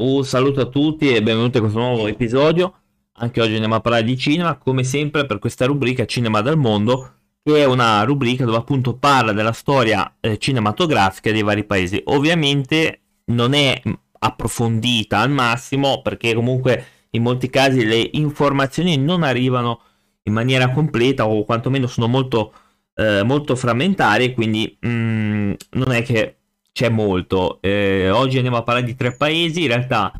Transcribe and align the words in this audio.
Un 0.00 0.24
saluto 0.24 0.60
a 0.60 0.66
tutti 0.66 1.12
e 1.12 1.20
benvenuti 1.24 1.56
a 1.56 1.60
questo 1.60 1.80
nuovo 1.80 2.06
episodio. 2.06 2.72
Anche 3.14 3.40
oggi 3.40 3.54
andiamo 3.54 3.74
a 3.74 3.80
parlare 3.80 4.04
di 4.04 4.16
cinema, 4.16 4.56
come 4.56 4.84
sempre 4.84 5.26
per 5.26 5.40
questa 5.40 5.66
rubrica 5.66 6.04
Cinema 6.04 6.40
dal 6.40 6.56
mondo, 6.56 7.14
che 7.42 7.62
è 7.62 7.64
una 7.64 8.04
rubrica 8.04 8.44
dove 8.44 8.58
appunto 8.58 8.94
parla 8.94 9.32
della 9.32 9.50
storia 9.50 10.18
eh, 10.20 10.38
cinematografica 10.38 11.32
dei 11.32 11.42
vari 11.42 11.64
paesi. 11.64 12.00
Ovviamente 12.04 13.00
non 13.32 13.54
è 13.54 13.82
approfondita 14.20 15.18
al 15.18 15.30
massimo 15.30 16.00
perché 16.00 16.32
comunque 16.32 16.84
in 17.10 17.22
molti 17.22 17.50
casi 17.50 17.84
le 17.84 18.08
informazioni 18.12 18.96
non 18.96 19.24
arrivano 19.24 19.80
in 20.22 20.32
maniera 20.32 20.70
completa 20.70 21.26
o 21.26 21.44
quantomeno 21.44 21.88
sono 21.88 22.06
molto, 22.06 22.52
eh, 22.94 23.24
molto 23.24 23.56
frammentarie, 23.56 24.32
quindi 24.32 24.78
mm, 24.86 25.54
non 25.70 25.90
è 25.90 26.02
che 26.04 26.37
c'è 26.78 26.88
molto. 26.88 27.58
Eh, 27.60 28.08
oggi 28.08 28.36
andiamo 28.36 28.58
a 28.58 28.62
parlare 28.62 28.86
di 28.86 28.94
tre 28.94 29.10
paesi, 29.10 29.62
in 29.62 29.66
realtà 29.66 30.12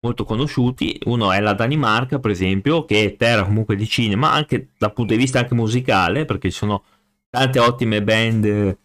molto 0.00 0.24
conosciuti. 0.24 0.98
Uno 1.04 1.30
è 1.30 1.40
la 1.40 1.52
Danimarca, 1.52 2.18
per 2.20 2.30
esempio, 2.30 2.86
che 2.86 3.04
è 3.04 3.16
terra 3.16 3.44
comunque 3.44 3.76
di 3.76 3.86
cinema, 3.86 4.32
anche 4.32 4.68
dal 4.78 4.94
punto 4.94 5.12
di 5.12 5.18
vista 5.18 5.40
anche 5.40 5.54
musicale, 5.54 6.24
perché 6.24 6.50
ci 6.50 6.56
sono 6.56 6.84
tante 7.28 7.58
ottime 7.58 8.02
band 8.02 8.44
eh, 8.46 8.78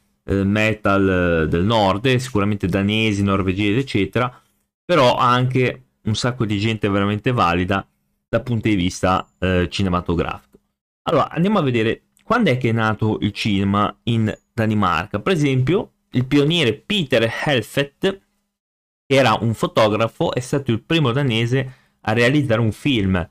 metal 0.43 1.43
eh, 1.43 1.47
del 1.47 1.63
nord, 1.63 2.13
sicuramente 2.15 2.67
danesi, 2.67 3.23
norvegesi, 3.23 3.79
eccetera, 3.79 4.41
però 4.83 5.15
anche 5.15 5.83
un 6.03 6.15
sacco 6.15 6.45
di 6.45 6.59
gente 6.59 6.89
veramente 6.89 7.31
valida 7.31 7.87
dal 8.27 8.43
punto 8.43 8.67
di 8.67 8.75
vista 8.75 9.25
eh, 9.39 9.69
cinematografico. 9.69 10.57
Allora, 11.03 11.29
andiamo 11.29 11.59
a 11.59 11.61
vedere 11.61 12.07
quando 12.25 12.49
è 12.49 12.57
che 12.57 12.69
è 12.69 12.73
nato 12.73 13.19
il 13.21 13.31
cinema 13.31 13.97
in 14.03 14.37
Danimarca. 14.53 15.21
Per 15.21 15.31
esempio, 15.31 15.91
il 16.11 16.25
pioniere 16.25 16.73
Peter 16.73 17.31
Helfet, 17.45 17.99
che 17.99 19.15
era 19.15 19.37
un 19.39 19.53
fotografo, 19.53 20.33
è 20.33 20.39
stato 20.39 20.71
il 20.71 20.83
primo 20.83 21.11
danese 21.11 21.75
a 22.01 22.13
realizzare 22.13 22.61
un 22.61 22.71
film. 22.71 23.29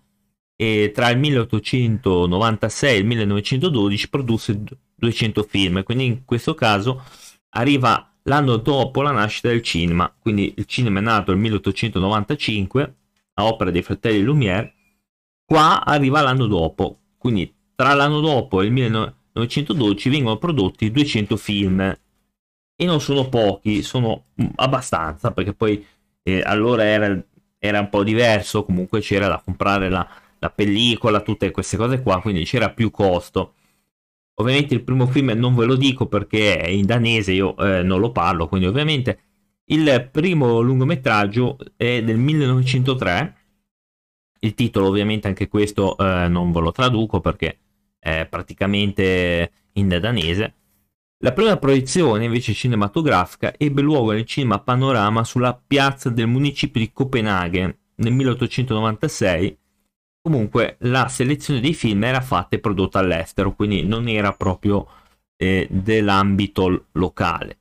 E 0.57 0.93
tra 0.95 1.09
il 1.09 1.19
1896 1.19 2.95
e 2.95 2.99
il 2.99 3.07
1912 3.07 4.09
produsse 4.11 4.63
200 4.95 5.43
film, 5.43 5.83
quindi 5.83 6.05
in 6.05 6.25
questo 6.25 6.55
caso 6.55 7.03
arriva 7.51 8.15
l'anno 8.25 8.57
dopo 8.57 9.01
la 9.01 9.13
nascita 9.13 9.49
del 9.49 9.63
cinema, 9.63 10.15
quindi 10.21 10.53
il 10.57 10.67
cinema 10.67 10.99
è 10.99 11.03
nato 11.03 11.31
nel 11.33 11.41
1895 11.41 12.95
a 13.35 13.47
opera 13.47 13.71
dei 13.71 13.81
fratelli 13.81 14.23
Lumière, 14.23 14.75
qua 15.47 15.83
arriva 15.83 16.21
l'anno 16.21 16.47
dopo, 16.47 16.99
quindi 17.17 17.53
tra 17.75 17.95
l'anno 17.95 18.21
dopo 18.21 18.61
e 18.61 18.67
il 18.67 18.73
1912 18.73 20.11
vengono 20.11 20.37
prodotti 20.37 20.91
200 20.91 21.37
film 21.39 21.99
e 22.81 22.87
non 22.87 22.99
sono 23.03 23.29
pochi, 23.29 23.83
sono 23.83 24.29
abbastanza 24.57 25.33
perché 25.33 25.53
poi 25.53 25.87
eh, 26.23 26.41
allora 26.41 26.83
era, 26.85 27.23
era, 27.59 27.81
un 27.81 27.91
po' 27.91 28.03
diverso, 28.03 28.65
comunque 28.65 29.01
c'era 29.01 29.29
da 29.29 29.43
comprare 29.45 29.91
la, 29.91 30.09
la, 30.39 30.51
pellicola, 30.51 31.21
tutte 31.21 31.51
queste 31.51 31.77
cose 31.77 32.01
qua, 32.01 32.23
quindi 32.23 32.45
c'era 32.45 32.71
più 32.71 32.91
costo. 32.91 33.53
Ovviamente 34.37 34.73
il 34.73 34.83
primo 34.83 35.07
film 35.07 35.29
non 35.33 35.55
ve 35.55 35.67
lo 35.67 35.77
dico 35.77 36.07
perché 36.07 36.59
è 36.59 36.69
in 36.69 36.87
danese, 36.87 37.33
io 37.33 37.55
eh, 37.59 37.83
non 37.83 38.01
lo 38.01 38.13
parlo, 38.13 38.49
quindi 38.49 38.67
ovviamente 38.67 39.21
il 39.67 40.09
primo 40.11 40.61
lungometraggio 40.61 41.59
è 41.77 42.03
del 42.03 42.17
1903. 42.17 43.37
Il 44.39 44.55
titolo 44.55 44.87
ovviamente 44.87 45.29
anche 45.29 45.49
questo 45.49 45.99
eh, 45.99 46.29
non 46.29 46.51
ve 46.51 46.61
lo 46.61 46.73
traduco 46.73 47.21
perché 47.21 47.59
è 47.99 48.27
praticamente 48.27 49.53
in 49.73 49.89
danese 50.01 50.55
la 51.23 51.33
prima 51.33 51.59
proiezione 51.59 52.25
invece 52.25 52.55
cinematografica 52.55 53.53
ebbe 53.59 53.83
luogo 53.83 54.13
nel 54.13 54.25
cinema 54.25 54.59
Panorama 54.59 55.23
sulla 55.23 55.55
piazza 55.55 56.09
del 56.09 56.27
municipio 56.27 56.81
di 56.81 56.93
Copenaghen 56.93 57.77
nel 57.97 58.13
1896. 58.13 59.59
Comunque 60.23 60.77
la 60.81 61.09
selezione 61.09 61.61
dei 61.61 61.75
film 61.75 62.05
era 62.05 62.23
fatta 62.23 62.57
e 62.57 62.59
prodotta 62.59 62.99
all'estero, 63.01 63.55
quindi 63.55 63.83
non 63.83 64.09
era 64.09 64.33
proprio 64.33 64.87
eh, 65.37 65.67
dell'ambito 65.71 66.87
locale. 66.93 67.59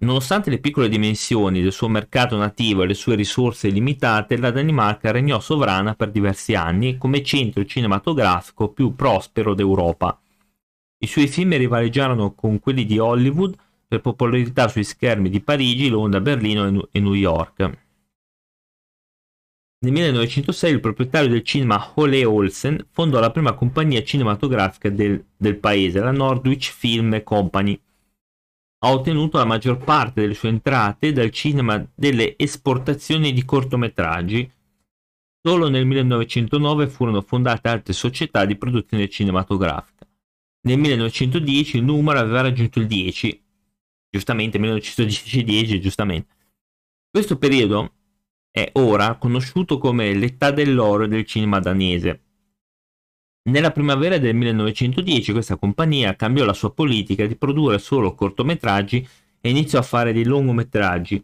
Nonostante 0.00 0.50
le 0.50 0.58
piccole 0.58 0.90
dimensioni 0.90 1.62
del 1.62 1.72
suo 1.72 1.88
mercato 1.88 2.36
nativo 2.36 2.82
e 2.82 2.86
le 2.86 2.94
sue 2.94 3.14
risorse 3.14 3.68
limitate, 3.68 4.36
la 4.36 4.50
Danimarca 4.50 5.10
regnò 5.10 5.40
sovrana 5.40 5.94
per 5.94 6.10
diversi 6.10 6.54
anni 6.54 6.98
come 6.98 7.22
centro 7.22 7.64
cinematografico 7.64 8.68
più 8.68 8.94
prospero 8.94 9.54
d'Europa 9.54 10.18
i 11.04 11.06
suoi 11.06 11.28
film 11.28 11.56
rivaleggiarono 11.56 12.32
con 12.34 12.58
quelli 12.58 12.84
di 12.84 12.98
Hollywood 12.98 13.54
per 13.86 14.00
popolarità 14.00 14.68
sui 14.68 14.84
schermi 14.84 15.28
di 15.28 15.40
Parigi, 15.40 15.88
Londra, 15.88 16.20
Berlino 16.20 16.88
e 16.90 17.00
New 17.00 17.14
York. 17.14 17.82
Nel 19.84 19.92
1906 19.92 20.72
il 20.72 20.80
proprietario 20.80 21.28
del 21.28 21.42
cinema 21.42 21.92
Ole 21.96 22.24
Olsen 22.24 22.86
fondò 22.90 23.20
la 23.20 23.30
prima 23.30 23.52
compagnia 23.52 24.02
cinematografica 24.02 24.88
del, 24.88 25.22
del 25.36 25.58
paese, 25.58 26.00
la 26.00 26.10
Nordwich 26.10 26.72
Film 26.72 27.22
Company. 27.22 27.78
Ha 28.78 28.90
ottenuto 28.90 29.36
la 29.36 29.44
maggior 29.44 29.76
parte 29.76 30.22
delle 30.22 30.34
sue 30.34 30.48
entrate 30.48 31.12
dal 31.12 31.30
cinema 31.30 31.86
delle 31.94 32.34
esportazioni 32.38 33.34
di 33.34 33.44
cortometraggi. 33.44 34.50
Solo 35.42 35.68
nel 35.68 35.84
1909 35.84 36.88
furono 36.88 37.20
fondate 37.20 37.68
altre 37.68 37.92
società 37.92 38.46
di 38.46 38.56
produzione 38.56 39.10
cinematografica. 39.10 39.93
Nel 40.66 40.78
1910 40.78 41.76
il 41.76 41.84
numero 41.84 42.18
aveva 42.18 42.40
raggiunto 42.40 42.80
il 42.80 42.86
10, 42.86 43.44
giustamente 44.08 44.58
1910, 44.58 45.78
giustamente. 45.78 46.34
Questo 47.10 47.36
periodo 47.36 47.92
è 48.50 48.70
ora 48.74 49.16
conosciuto 49.16 49.76
come 49.76 50.14
l'età 50.14 50.50
dell'oro 50.50 51.06
del 51.06 51.26
cinema 51.26 51.60
danese. 51.60 52.22
Nella 53.50 53.72
primavera 53.72 54.16
del 54.16 54.34
1910 54.34 55.32
questa 55.32 55.56
compagnia 55.56 56.16
cambiò 56.16 56.46
la 56.46 56.54
sua 56.54 56.72
politica 56.72 57.26
di 57.26 57.36
produrre 57.36 57.78
solo 57.78 58.14
cortometraggi 58.14 59.06
e 59.40 59.50
iniziò 59.50 59.78
a 59.80 59.82
fare 59.82 60.14
dei 60.14 60.24
lungometraggi. 60.24 61.22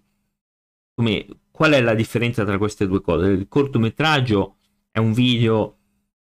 Come, 0.95 1.27
qual 1.51 1.73
è 1.73 1.81
la 1.81 1.95
differenza 1.95 2.45
tra 2.45 2.59
queste 2.59 2.87
due 2.87 3.01
cose? 3.01 3.29
Il 3.29 3.49
cortometraggio 3.49 4.57
è 4.91 4.99
un 4.99 5.15
video 5.15 5.79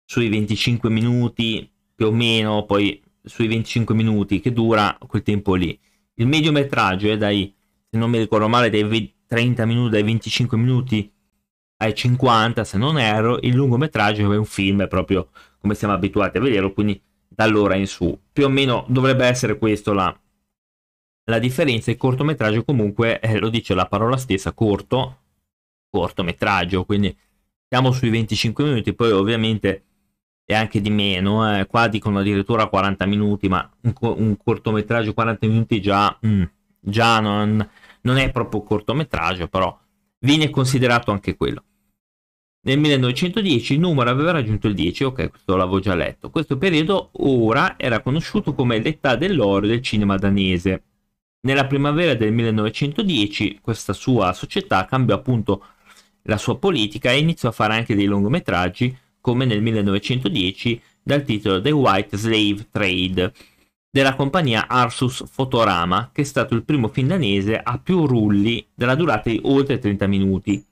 sui 0.04 0.28
25 0.28 0.88
minuti 0.90 1.69
più 2.00 2.08
o 2.08 2.12
meno, 2.12 2.64
poi 2.64 2.98
sui 3.22 3.46
25 3.46 3.94
minuti 3.94 4.40
che 4.40 4.54
dura 4.54 4.96
quel 5.06 5.22
tempo 5.22 5.54
lì. 5.54 5.78
Il 6.14 6.26
mediometraggio 6.26 7.10
è 7.10 7.18
dai, 7.18 7.54
se 7.90 7.98
non 7.98 8.08
mi 8.08 8.16
ricordo 8.16 8.48
male, 8.48 8.70
dai 8.70 9.14
30 9.26 9.66
minuti, 9.66 9.90
dai 9.90 10.02
25 10.04 10.56
minuti 10.56 11.12
ai 11.76 11.94
50, 11.94 12.64
se 12.64 12.78
non 12.78 12.98
erro. 12.98 13.38
Il 13.42 13.54
lungometraggio 13.54 14.32
è 14.32 14.36
un 14.38 14.46
film 14.46 14.88
proprio 14.88 15.28
come 15.58 15.74
siamo 15.74 15.92
abituati 15.92 16.38
a 16.38 16.40
vederlo, 16.40 16.72
quindi 16.72 16.98
da 17.28 17.44
allora 17.44 17.74
in 17.74 17.86
su. 17.86 18.18
Più 18.32 18.46
o 18.46 18.48
meno 18.48 18.86
dovrebbe 18.88 19.26
essere 19.26 19.58
questo 19.58 19.92
la, 19.92 20.18
la 21.24 21.38
differenza. 21.38 21.90
Il 21.90 21.98
cortometraggio 21.98 22.64
comunque, 22.64 23.20
eh, 23.20 23.38
lo 23.38 23.50
dice 23.50 23.74
la 23.74 23.84
parola 23.84 24.16
stessa, 24.16 24.52
corto, 24.52 25.18
cortometraggio, 25.90 26.86
quindi 26.86 27.14
siamo 27.68 27.92
sui 27.92 28.08
25 28.08 28.64
minuti, 28.64 28.94
poi 28.94 29.10
ovviamente 29.10 29.84
e 30.50 30.54
anche 30.54 30.80
di 30.80 30.90
meno. 30.90 31.58
Eh. 31.58 31.66
Qua 31.66 31.86
dicono 31.86 32.18
addirittura 32.18 32.66
40 32.66 33.06
minuti, 33.06 33.48
ma 33.48 33.70
un, 33.82 33.92
un 34.00 34.36
cortometraggio 34.36 35.14
40 35.14 35.46
minuti 35.46 35.80
già, 35.80 36.18
mm, 36.26 36.42
già 36.80 37.20
non, 37.20 37.68
non, 38.00 38.16
è 38.16 38.32
proprio 38.32 38.62
cortometraggio, 38.62 39.46
però 39.46 39.78
viene 40.18 40.50
considerato 40.50 41.12
anche 41.12 41.36
quello. 41.36 41.62
Nel 42.62 42.80
1910 42.80 43.74
il 43.74 43.78
numero 43.78 44.10
aveva 44.10 44.32
raggiunto 44.32 44.66
il 44.66 44.74
10, 44.74 45.04
ok, 45.04 45.30
questo 45.30 45.54
l'avevo 45.54 45.78
già 45.78 45.94
letto. 45.94 46.30
Questo 46.30 46.58
periodo 46.58 47.10
ora 47.12 47.76
era 47.78 48.00
conosciuto 48.00 48.52
come 48.52 48.80
l'età 48.80 49.14
dell'oro 49.14 49.66
del 49.68 49.80
cinema 49.80 50.16
danese. 50.16 50.82
Nella 51.42 51.66
primavera 51.66 52.14
del 52.14 52.32
1910 52.32 53.60
questa 53.62 53.92
sua 53.92 54.32
società 54.32 54.84
cambiò 54.84 55.14
appunto 55.14 55.64
la 56.24 56.36
sua 56.36 56.58
politica 56.58 57.12
e 57.12 57.18
iniziò 57.18 57.48
a 57.48 57.52
fare 57.52 57.74
anche 57.74 57.94
dei 57.94 58.06
lungometraggi 58.06 58.94
come 59.20 59.44
nel 59.44 59.62
1910 59.62 60.80
dal 61.02 61.24
titolo 61.24 61.60
The 61.60 61.70
White 61.70 62.16
Slave 62.16 62.68
Trade 62.70 63.32
della 63.90 64.14
compagnia 64.14 64.68
Arsus 64.68 65.24
Fotorama, 65.28 66.10
che 66.12 66.22
è 66.22 66.24
stato 66.24 66.54
il 66.54 66.62
primo 66.62 66.88
film 66.88 67.08
danese 67.08 67.58
a 67.58 67.78
più 67.78 68.06
rulli 68.06 68.64
della 68.72 68.94
durata 68.94 69.28
di 69.30 69.40
oltre 69.44 69.78
30 69.78 70.06
minuti. 70.06 70.64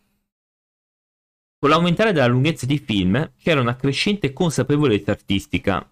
Con 1.59 1.71
l'aumentare 1.71 2.13
della 2.13 2.29
lunghezza 2.29 2.67
di 2.67 2.79
film 2.79 3.33
c'era 3.37 3.61
una 3.61 3.75
crescente 3.75 4.33
consapevolezza 4.33 5.11
artistica, 5.11 5.91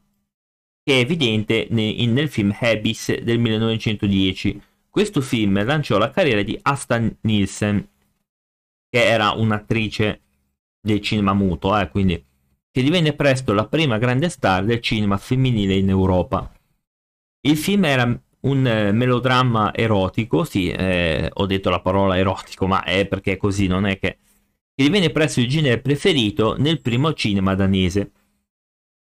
che 0.83 0.93
è 0.93 1.01
evidente 1.01 1.67
nel, 1.71 2.09
nel 2.09 2.29
film 2.29 2.57
Habis 2.57 3.19
del 3.19 3.41
1910. 3.41 4.63
Questo 4.89 5.21
film 5.21 5.65
lanciò 5.65 5.99
la 5.99 6.11
carriera 6.11 6.43
di 6.43 6.57
Asta 6.63 7.03
Nielsen, 7.23 7.89
che 8.89 9.05
era 9.05 9.33
un'attrice 9.33 10.21
del 10.81 11.01
cinema 11.01 11.35
muto, 11.35 11.77
eh, 11.77 11.89
quindi 11.89 12.25
che 12.77 12.83
divenne 12.83 13.15
presto 13.15 13.55
la 13.55 13.67
prima 13.67 13.97
grande 13.97 14.29
star 14.29 14.63
del 14.63 14.83
cinema 14.83 15.17
femminile 15.17 15.77
in 15.77 15.89
Europa. 15.89 16.53
Il 17.41 17.57
film 17.57 17.87
era 17.87 18.21
un 18.41 18.67
eh, 18.67 18.93
melodramma 18.93 19.75
erotico, 19.75 20.45
sì, 20.45 20.69
eh, 20.69 21.31
ho 21.33 21.47
detto 21.47 21.71
la 21.71 21.81
parola 21.81 22.19
erotico, 22.19 22.67
ma 22.67 22.85
è 22.85 23.07
perché 23.07 23.33
è 23.33 23.37
così, 23.39 23.67
non 23.67 23.87
è 23.87 23.99
che 23.99 24.19
che 24.75 24.85
divenne 24.85 25.09
presto 25.09 25.41
il 25.41 25.49
genere 25.49 25.81
preferito 25.81 26.55
nel 26.59 26.83
primo 26.83 27.15
cinema 27.15 27.55
danese. 27.55 28.11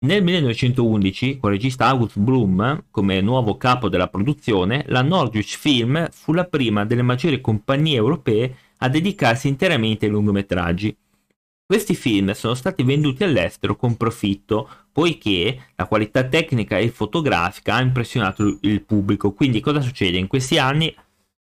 Nel 0.06 0.24
1911, 0.24 1.38
con 1.38 1.52
il 1.52 1.58
regista 1.58 1.88
August 1.88 2.20
Blum 2.20 2.86
come 2.90 3.20
nuovo 3.20 3.58
capo 3.58 3.90
della 3.90 4.08
produzione, 4.08 4.86
la 4.88 5.02
Nordwich 5.02 5.58
Film 5.58 6.08
fu 6.10 6.32
la 6.32 6.46
prima 6.46 6.86
delle 6.86 7.02
maggiori 7.02 7.42
compagnie 7.42 7.98
europee 7.98 8.56
a 8.78 8.88
dedicarsi 8.88 9.50
interamente 9.50 10.06
ai 10.06 10.12
lungometraggi. 10.12 10.96
Questi 11.68 11.96
film 11.96 12.32
sono 12.32 12.54
stati 12.54 12.82
venduti 12.84 13.26
all'estero 13.26 13.76
con 13.76 13.98
profitto, 13.98 14.70
poiché 14.90 15.72
la 15.76 15.86
qualità 15.86 16.24
tecnica 16.24 16.78
e 16.78 16.88
fotografica 16.88 17.76
ha 17.76 17.82
impressionato 17.82 18.60
il 18.62 18.82
pubblico. 18.84 19.34
Quindi 19.34 19.60
cosa 19.60 19.82
succede? 19.82 20.18
In 20.18 20.28
questi 20.28 20.58
anni 20.58 20.96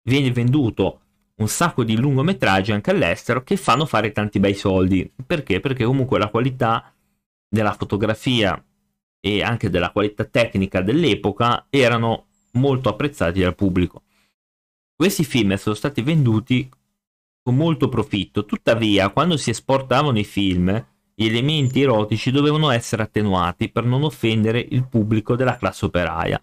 viene 0.08 0.32
venduto 0.32 1.00
un 1.34 1.48
sacco 1.48 1.84
di 1.84 1.98
lungometraggi 1.98 2.72
anche 2.72 2.90
all'estero 2.90 3.42
che 3.42 3.58
fanno 3.58 3.84
fare 3.84 4.10
tanti 4.12 4.40
bei 4.40 4.54
soldi. 4.54 5.12
Perché? 5.26 5.60
Perché 5.60 5.84
comunque 5.84 6.18
la 6.18 6.30
qualità 6.30 6.90
della 7.46 7.74
fotografia 7.74 8.64
e 9.20 9.42
anche 9.42 9.68
della 9.68 9.90
qualità 9.90 10.24
tecnica 10.24 10.80
dell'epoca 10.80 11.66
erano 11.68 12.28
molto 12.52 12.88
apprezzati 12.88 13.40
dal 13.40 13.54
pubblico. 13.54 14.04
Questi 14.96 15.22
film 15.22 15.54
sono 15.56 15.74
stati 15.74 16.00
venduti 16.00 16.66
con 17.48 17.56
molto 17.56 17.88
profitto, 17.88 18.44
tuttavia 18.44 19.08
quando 19.08 19.38
si 19.38 19.48
esportavano 19.48 20.18
i 20.18 20.24
film, 20.24 20.70
gli 21.14 21.24
elementi 21.24 21.80
erotici 21.80 22.30
dovevano 22.30 22.68
essere 22.68 23.02
attenuati 23.02 23.70
per 23.70 23.84
non 23.84 24.02
offendere 24.02 24.60
il 24.60 24.86
pubblico 24.86 25.34
della 25.34 25.56
classe 25.56 25.86
operaia. 25.86 26.38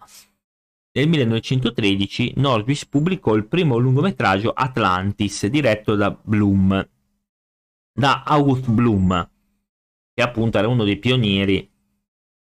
Nel 0.98 1.08
1913 1.08 2.32
Norwich 2.38 2.88
pubblicò 2.88 3.34
il 3.34 3.46
primo 3.46 3.76
lungometraggio 3.76 4.50
Atlantis 4.50 5.46
diretto 5.46 5.94
da 5.94 6.10
Bloom, 6.10 6.88
da 7.92 8.24
August 8.24 8.68
Bloom, 8.68 9.30
che 10.12 10.22
appunto 10.22 10.58
era 10.58 10.66
uno 10.66 10.82
dei 10.82 10.98
pionieri 10.98 11.70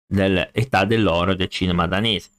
dell'età 0.07 0.85
dell'oro 0.85 1.35
del 1.35 1.49
cinema 1.49 1.85
danese. 1.85 2.31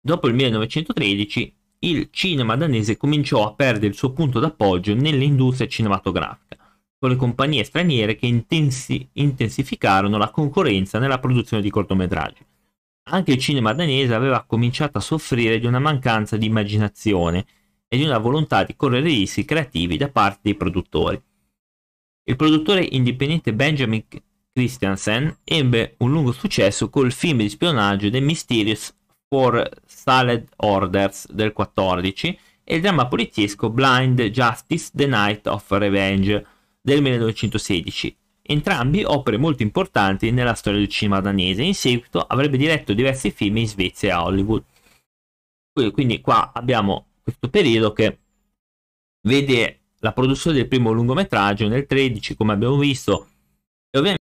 Dopo 0.00 0.26
il 0.26 0.34
1913 0.34 1.55
il 1.80 2.08
cinema 2.10 2.56
danese 2.56 2.96
cominciò 2.96 3.46
a 3.46 3.54
perdere 3.54 3.88
il 3.88 3.94
suo 3.94 4.12
punto 4.12 4.40
d'appoggio 4.40 4.94
nell'industria 4.94 5.68
cinematografica, 5.68 6.56
con 6.98 7.10
le 7.10 7.16
compagnie 7.16 7.64
straniere 7.64 8.16
che 8.16 8.26
intensi- 8.26 9.08
intensificarono 9.12 10.16
la 10.16 10.30
concorrenza 10.30 10.98
nella 10.98 11.18
produzione 11.18 11.62
di 11.62 11.70
cortometraggi. 11.70 12.44
Anche 13.08 13.32
il 13.32 13.38
cinema 13.38 13.72
danese 13.72 14.14
aveva 14.14 14.44
cominciato 14.44 14.98
a 14.98 15.02
soffrire 15.02 15.58
di 15.58 15.66
una 15.66 15.78
mancanza 15.78 16.36
di 16.36 16.46
immaginazione 16.46 17.46
e 17.86 17.96
di 17.96 18.02
una 18.02 18.18
volontà 18.18 18.64
di 18.64 18.74
correre 18.74 19.08
rischi 19.08 19.44
creativi 19.44 19.96
da 19.96 20.08
parte 20.08 20.40
dei 20.42 20.54
produttori. 20.54 21.22
Il 22.24 22.34
produttore 22.34 22.84
indipendente 22.90 23.54
Benjamin 23.54 24.02
Christiansen 24.52 25.38
ebbe 25.44 25.94
un 25.98 26.10
lungo 26.10 26.32
successo 26.32 26.88
col 26.88 27.12
film 27.12 27.38
di 27.38 27.48
spionaggio 27.48 28.10
The 28.10 28.20
Mysterious 28.20 28.92
Four 29.36 29.68
Salad 29.84 30.48
Orders 30.56 31.30
del 31.30 31.52
14 31.52 32.38
e 32.64 32.76
il 32.76 32.80
dramma 32.80 33.06
poliziesco 33.06 33.68
Blind 33.68 34.22
Justice 34.30 34.90
The 34.94 35.06
Night 35.06 35.46
of 35.46 35.70
Revenge 35.72 36.46
del 36.80 37.02
1916, 37.02 38.16
entrambi 38.40 39.04
opere 39.04 39.36
molto 39.36 39.62
importanti 39.62 40.30
nella 40.30 40.54
storia 40.54 40.78
del 40.78 40.88
cinema 40.88 41.20
danese. 41.20 41.62
In 41.62 41.74
seguito 41.74 42.20
avrebbe 42.20 42.56
diretto 42.56 42.94
diversi 42.94 43.30
film 43.30 43.58
in 43.58 43.68
Svezia 43.68 44.08
e 44.08 44.12
a 44.12 44.24
Hollywood. 44.24 44.64
Quindi 45.92 46.22
qua 46.22 46.52
abbiamo 46.54 47.08
questo 47.22 47.50
periodo 47.50 47.92
che 47.92 48.18
vede 49.28 49.80
la 49.98 50.14
produzione 50.14 50.56
del 50.56 50.66
primo 50.66 50.92
lungometraggio 50.92 51.68
nel 51.68 51.84
13, 51.84 52.36
come 52.36 52.54
abbiamo 52.54 52.78
visto, 52.78 53.28
e 53.90 53.98
ovviamente 53.98 54.24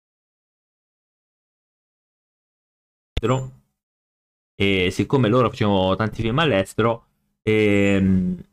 e 4.59 4.89
siccome 4.89 5.27
loro 5.27 5.49
facevano 5.49 5.95
tanti 5.95 6.23
film 6.23 6.39
all'estero, 6.39 7.05
ehm, 7.43 8.43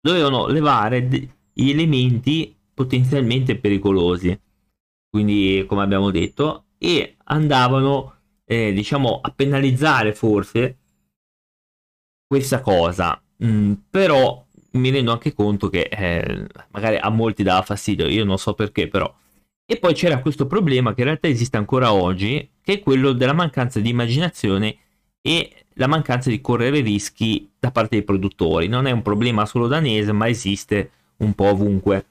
dovevano 0.00 0.46
levare 0.46 1.06
gli 1.52 1.70
elementi 1.70 2.56
potenzialmente 2.72 3.58
pericolosi, 3.58 4.38
quindi 5.10 5.64
come 5.68 5.82
abbiamo 5.82 6.10
detto, 6.10 6.64
e 6.78 7.16
andavano, 7.24 8.14
eh, 8.46 8.72
diciamo, 8.72 9.20
a 9.22 9.30
penalizzare 9.30 10.14
forse 10.14 10.78
questa 12.26 12.62
cosa. 12.62 13.22
Mm, 13.44 13.74
però 13.90 14.42
mi 14.72 14.90
rendo 14.90 15.12
anche 15.12 15.34
conto 15.34 15.68
che 15.68 15.82
eh, 15.82 16.46
magari 16.70 16.96
a 16.96 17.10
molti 17.10 17.42
dava 17.42 17.60
fastidio, 17.62 18.08
io 18.08 18.24
non 18.24 18.38
so 18.38 18.54
perché 18.54 18.88
però. 18.88 19.12
E 19.66 19.78
poi 19.78 19.92
c'era 19.94 20.20
questo 20.20 20.46
problema 20.46 20.94
che 20.94 21.00
in 21.00 21.06
realtà 21.08 21.28
esiste 21.28 21.58
ancora 21.58 21.92
oggi, 21.92 22.50
che 22.62 22.74
è 22.74 22.80
quello 22.80 23.12
della 23.12 23.34
mancanza 23.34 23.80
di 23.80 23.90
immaginazione 23.90 24.76
e 25.22 25.64
la 25.74 25.86
mancanza 25.86 26.28
di 26.28 26.40
correre 26.40 26.80
rischi 26.80 27.50
da 27.58 27.70
parte 27.70 27.96
dei 27.96 28.04
produttori. 28.04 28.68
Non 28.68 28.86
è 28.86 28.90
un 28.90 29.02
problema 29.02 29.46
solo 29.46 29.68
danese, 29.68 30.12
ma 30.12 30.28
esiste 30.28 30.90
un 31.18 31.32
po' 31.34 31.46
ovunque. 31.46 32.06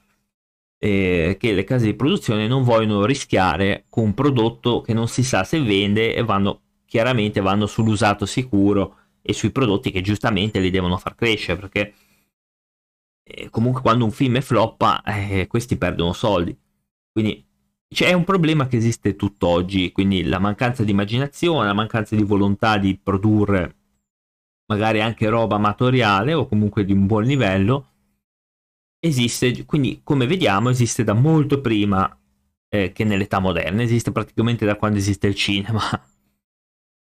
Eh, 0.83 1.37
che 1.39 1.53
le 1.53 1.63
case 1.63 1.85
di 1.85 1.93
produzione 1.93 2.47
non 2.47 2.63
vogliono 2.63 3.05
rischiare 3.05 3.85
con 3.87 4.05
un 4.05 4.13
prodotto 4.15 4.81
che 4.81 4.93
non 4.93 5.07
si 5.07 5.23
sa 5.23 5.43
se 5.43 5.61
vende 5.61 6.15
e 6.15 6.23
vanno 6.23 6.61
chiaramente 6.87 7.39
vanno 7.39 7.67
sull'usato 7.67 8.25
sicuro 8.25 8.95
e 9.21 9.31
sui 9.33 9.51
prodotti 9.51 9.91
che 9.91 10.01
giustamente 10.01 10.59
li 10.59 10.71
devono 10.71 10.97
far 10.97 11.13
crescere 11.13 11.59
perché 11.59 11.93
comunque 13.49 13.81
quando 13.81 14.05
un 14.05 14.11
film 14.11 14.37
è 14.37 14.41
floppa, 14.41 15.03
eh, 15.03 15.47
questi 15.47 15.77
perdono 15.77 16.13
soldi. 16.13 16.57
Quindi 17.11 17.45
c'è 17.93 18.13
un 18.13 18.23
problema 18.23 18.67
che 18.67 18.77
esiste 18.77 19.15
tutt'oggi, 19.15 19.91
quindi 19.91 20.23
la 20.23 20.39
mancanza 20.39 20.83
di 20.83 20.91
immaginazione, 20.91 21.67
la 21.67 21.73
mancanza 21.73 22.15
di 22.15 22.23
volontà 22.23 22.77
di 22.77 22.97
produrre 22.97 23.75
magari 24.71 25.01
anche 25.01 25.27
roba 25.27 25.57
amatoriale 25.57 26.33
o 26.33 26.47
comunque 26.47 26.85
di 26.85 26.93
un 26.93 27.05
buon 27.05 27.25
livello, 27.25 27.87
esiste, 28.99 29.65
quindi 29.65 29.99
come 30.01 30.25
vediamo 30.25 30.69
esiste 30.69 31.03
da 31.03 31.13
molto 31.13 31.59
prima 31.59 32.17
eh, 32.69 32.93
che 32.93 33.03
nell'età 33.03 33.39
moderna, 33.39 33.81
esiste 33.81 34.13
praticamente 34.13 34.65
da 34.65 34.77
quando 34.77 34.97
esiste 34.97 35.27
il 35.27 35.35
cinema. 35.35 35.81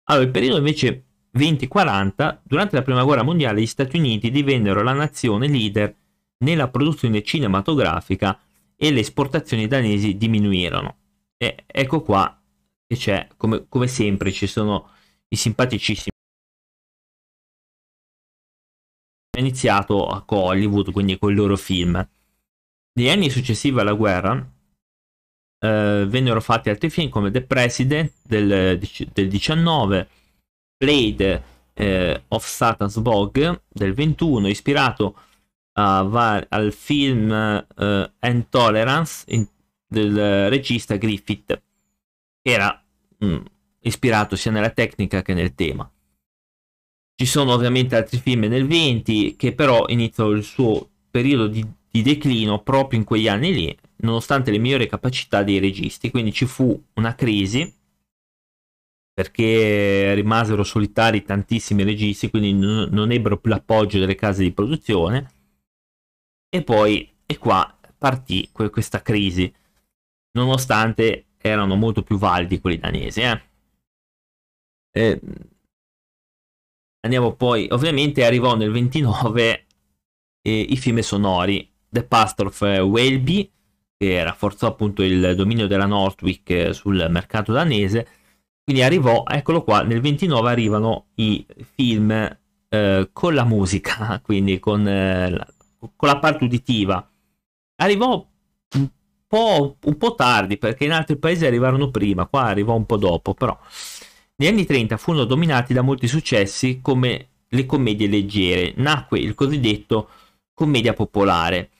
Allora, 0.06 0.26
il 0.26 0.32
periodo 0.32 0.58
invece 0.58 1.04
2040, 1.30 2.42
durante 2.44 2.76
la 2.76 2.82
prima 2.82 3.04
guerra 3.04 3.22
mondiale 3.22 3.62
gli 3.62 3.66
Stati 3.66 3.96
Uniti 3.96 4.30
divennero 4.30 4.82
la 4.82 4.92
nazione 4.92 5.48
leader 5.48 5.96
nella 6.38 6.68
produzione 6.68 7.22
cinematografica 7.22 8.38
e 8.84 8.90
le 8.90 9.00
esportazioni 9.00 9.66
danesi 9.66 10.18
diminuirono. 10.18 10.98
E 11.38 11.64
ecco 11.64 12.02
qua 12.02 12.38
che 12.86 12.96
c'è, 12.96 13.28
come, 13.38 13.64
come 13.66 13.86
sempre, 13.86 14.30
ci 14.30 14.46
sono 14.46 14.90
i 15.28 15.36
simpaticissimi. 15.36 16.10
È 19.30 19.40
iniziato 19.40 20.06
a 20.06 20.22
Hollywood, 20.26 20.92
quindi 20.92 21.18
con 21.18 21.32
i 21.32 21.34
loro 21.34 21.56
film. 21.56 21.94
Negli 22.96 23.08
anni 23.08 23.30
successivi 23.30 23.80
alla 23.80 23.94
guerra 23.94 24.36
eh, 25.60 26.04
vennero 26.06 26.42
fatti 26.42 26.68
altri 26.68 26.90
film 26.90 27.08
come 27.08 27.30
The 27.30 27.42
President 27.42 28.12
del, 28.22 28.78
del 29.12 29.28
19, 29.28 30.08
Blade 30.76 31.44
eh, 31.72 32.22
of 32.28 32.46
Satan's 32.46 33.00
Vogue 33.00 33.62
del 33.66 33.94
21, 33.94 34.46
ispirato 34.48 35.16
uh, 35.74 36.44
al 36.48 36.72
film 36.72 37.30
uh, 37.76 38.26
Intolerance 38.26 39.24
in, 39.28 39.46
del 39.86 40.48
regista 40.48 40.96
Griffith, 40.96 41.62
che 42.42 42.50
era 42.50 42.82
mh, 43.18 43.26
mm, 43.26 43.44
ispirato 43.80 44.36
sia 44.36 44.50
nella 44.50 44.70
tecnica 44.70 45.22
che 45.22 45.34
nel 45.34 45.54
tema. 45.54 45.88
Ci 47.16 47.26
sono 47.26 47.52
ovviamente 47.52 47.94
altri 47.94 48.18
film 48.18 48.44
nel 48.44 48.66
20 48.66 49.36
che 49.36 49.54
però 49.54 49.86
iniziano 49.88 50.30
il 50.30 50.42
suo 50.42 50.88
periodo 51.10 51.46
di, 51.46 51.64
di 51.88 52.02
declino 52.02 52.62
proprio 52.62 52.98
in 52.98 53.04
quegli 53.04 53.28
anni 53.28 53.54
lì, 53.54 53.78
nonostante 53.98 54.50
le 54.50 54.58
migliori 54.58 54.88
capacità 54.88 55.44
dei 55.44 55.60
registi. 55.60 56.10
Quindi 56.10 56.32
ci 56.32 56.46
fu 56.46 56.82
una 56.94 57.14
crisi 57.14 57.72
perché 59.14 60.12
rimasero 60.14 60.64
solitari 60.64 61.22
tantissimi 61.22 61.84
registi, 61.84 62.30
quindi 62.30 62.52
non 62.52 63.12
ebbero 63.12 63.38
più 63.38 63.48
l'appoggio 63.48 64.00
delle 64.00 64.16
case 64.16 64.42
di 64.42 64.50
produzione 64.50 65.30
e 66.54 66.62
poi, 66.62 67.12
e 67.26 67.36
qua 67.36 67.76
partì 67.98 68.48
questa 68.52 69.02
crisi, 69.02 69.52
nonostante 70.38 71.30
erano 71.36 71.74
molto 71.74 72.04
più 72.04 72.16
validi 72.16 72.60
quelli 72.60 72.78
danesi. 72.78 73.22
Eh. 73.22 73.42
Eh, 74.92 75.20
andiamo 77.00 77.34
poi, 77.34 77.66
ovviamente 77.72 78.24
arrivò 78.24 78.54
nel 78.54 78.70
29 78.70 79.66
eh, 80.42 80.60
i 80.60 80.76
film 80.76 81.00
sonori, 81.00 81.68
The 81.88 82.04
Pastor 82.04 82.46
of 82.46 82.60
Welby, 82.60 83.50
che 83.96 84.22
rafforzò 84.22 84.68
appunto 84.68 85.02
il 85.02 85.34
dominio 85.34 85.66
della 85.66 85.86
Northwick 85.86 86.50
eh, 86.50 86.72
sul 86.72 87.04
mercato 87.10 87.52
danese, 87.52 88.06
quindi 88.62 88.82
arrivò, 88.82 89.24
eccolo 89.26 89.64
qua, 89.64 89.82
nel 89.82 90.00
29 90.00 90.50
arrivano 90.50 91.06
i 91.16 91.44
film 91.74 92.12
eh, 92.68 93.10
con 93.12 93.34
la 93.34 93.44
musica, 93.44 94.20
quindi 94.22 94.60
con 94.60 94.86
eh, 94.86 95.52
con 95.96 96.08
la 96.08 96.18
parte 96.18 96.44
uditiva. 96.44 97.08
Arrivò 97.76 98.26
un 98.76 98.88
po', 99.26 99.76
un 99.82 99.96
po' 99.96 100.14
tardi 100.14 100.58
perché 100.58 100.84
in 100.84 100.92
altri 100.92 101.16
paesi 101.16 101.46
arrivarono 101.46 101.90
prima, 101.90 102.26
qua 102.26 102.44
arrivò 102.44 102.74
un 102.74 102.86
po' 102.86 102.96
dopo, 102.96 103.34
però 103.34 103.58
negli 104.36 104.48
anni 104.48 104.66
30 104.66 104.96
furono 104.96 105.24
dominati 105.24 105.72
da 105.72 105.82
molti 105.82 106.08
successi 106.08 106.80
come 106.80 107.28
le 107.48 107.66
commedie 107.66 108.08
leggere, 108.08 108.72
nacque 108.76 109.18
il 109.18 109.34
cosiddetto 109.34 110.08
commedia 110.52 110.92
popolare. 110.92 111.70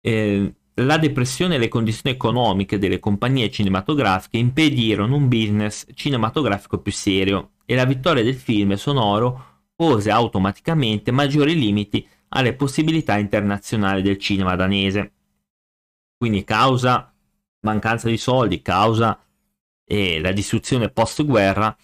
Eh, 0.00 0.54
la 0.80 0.98
depressione 0.98 1.54
e 1.54 1.58
le 1.58 1.68
condizioni 1.68 2.14
economiche 2.14 2.78
delle 2.78 2.98
compagnie 2.98 3.50
cinematografiche 3.50 4.36
impedirono 4.36 5.16
un 5.16 5.28
business 5.28 5.86
cinematografico 5.94 6.78
più 6.78 6.92
serio 6.92 7.52
e 7.64 7.74
la 7.74 7.86
vittoria 7.86 8.22
del 8.22 8.34
film 8.34 8.74
sonoro 8.74 9.54
pose 9.74 10.10
automaticamente 10.10 11.10
maggiori 11.10 11.54
limiti 11.54 12.06
alle 12.28 12.54
possibilità 12.54 13.18
internazionali 13.18 14.02
del 14.02 14.18
cinema 14.18 14.56
danese. 14.56 15.12
Quindi 16.16 16.44
causa 16.44 17.12
mancanza 17.60 18.08
di 18.08 18.16
soldi, 18.16 18.62
causa 18.62 19.20
eh, 19.84 20.20
la 20.20 20.32
distruzione 20.32 20.90
post-guerra, 20.90 21.76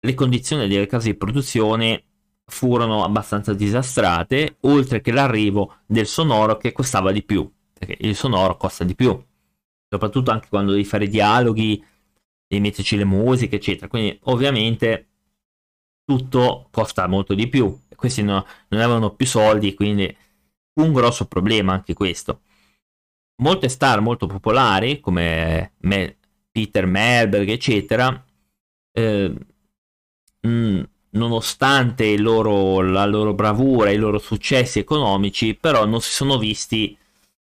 le 0.00 0.14
condizioni 0.14 0.66
delle 0.68 0.86
case 0.86 1.10
di 1.10 1.16
produzione 1.16 2.04
furono 2.44 3.04
abbastanza 3.04 3.54
disastrate, 3.54 4.56
oltre 4.60 5.00
che 5.00 5.12
l'arrivo 5.12 5.78
del 5.86 6.06
sonoro 6.06 6.56
che 6.56 6.72
costava 6.72 7.12
di 7.12 7.22
più 7.22 7.50
perché 7.78 7.96
il 8.00 8.16
sonoro 8.16 8.56
costa 8.56 8.84
di 8.84 8.94
più, 8.94 9.22
soprattutto 9.88 10.30
anche 10.30 10.48
quando 10.48 10.72
devi 10.72 10.84
fare 10.84 11.08
dialoghi, 11.08 11.84
devi 12.46 12.62
metterci 12.62 12.96
le 12.96 13.04
musiche, 13.04 13.56
eccetera. 13.56 13.88
Quindi 13.88 14.18
ovviamente 14.24 15.08
tutto 16.06 16.68
costa 16.70 17.06
molto 17.08 17.34
di 17.34 17.48
più. 17.48 17.78
Questi 17.94 18.22
no, 18.22 18.46
non 18.68 18.80
avevano 18.80 19.14
più 19.14 19.26
soldi, 19.26 19.74
quindi 19.74 20.16
un 20.80 20.92
grosso 20.92 21.26
problema 21.26 21.72
anche 21.72 21.94
questo. 21.94 22.42
Molte 23.42 23.68
star 23.68 24.00
molto 24.00 24.26
popolari, 24.26 25.00
come 25.00 25.72
Me- 25.80 26.16
Peter 26.50 26.86
Melberg, 26.86 27.48
eccetera, 27.48 28.24
eh, 28.92 29.34
mh, 30.40 30.82
nonostante 31.10 32.16
loro, 32.18 32.80
la 32.80 33.04
loro 33.06 33.34
bravura 33.34 33.90
i 33.90 33.96
loro 33.96 34.18
successi 34.18 34.78
economici, 34.78 35.54
però 35.54 35.84
non 35.86 36.00
si 36.00 36.12
sono 36.12 36.38
visti 36.38 36.96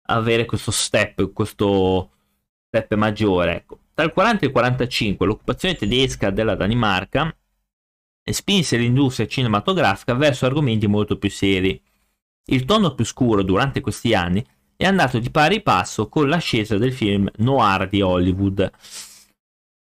avere 0.09 0.45
questo 0.45 0.71
step, 0.71 1.33
questo 1.33 2.11
step 2.69 2.95
maggiore. 2.95 3.57
Ecco. 3.57 3.79
Tra 3.95 4.05
il 4.05 4.13
40 4.13 4.45
e 4.45 4.47
il 4.47 4.53
45 4.53 5.27
l'occupazione 5.27 5.75
tedesca 5.75 6.31
della 6.31 6.55
Danimarca 6.55 7.35
spinse 8.31 8.77
l'industria 8.77 9.27
cinematografica 9.27 10.15
verso 10.15 10.47
argomenti 10.47 10.87
molto 10.87 11.19
più 11.19 11.31
seri. 11.31 11.81
Il 12.47 12.65
tono 12.65 12.95
più 12.95 13.05
scuro 13.05 13.43
durante 13.43 13.81
questi 13.81 14.15
anni 14.15 14.45
è 14.77 14.85
andato 14.85 15.19
di 15.19 15.31
pari 15.31 15.63
passo 15.63 16.09
con 16.09 16.29
l'ascesa 16.29 16.77
del 16.77 16.93
film 16.93 17.29
noir 17.37 17.89
di 17.89 18.03
Hollywood. 18.03 18.71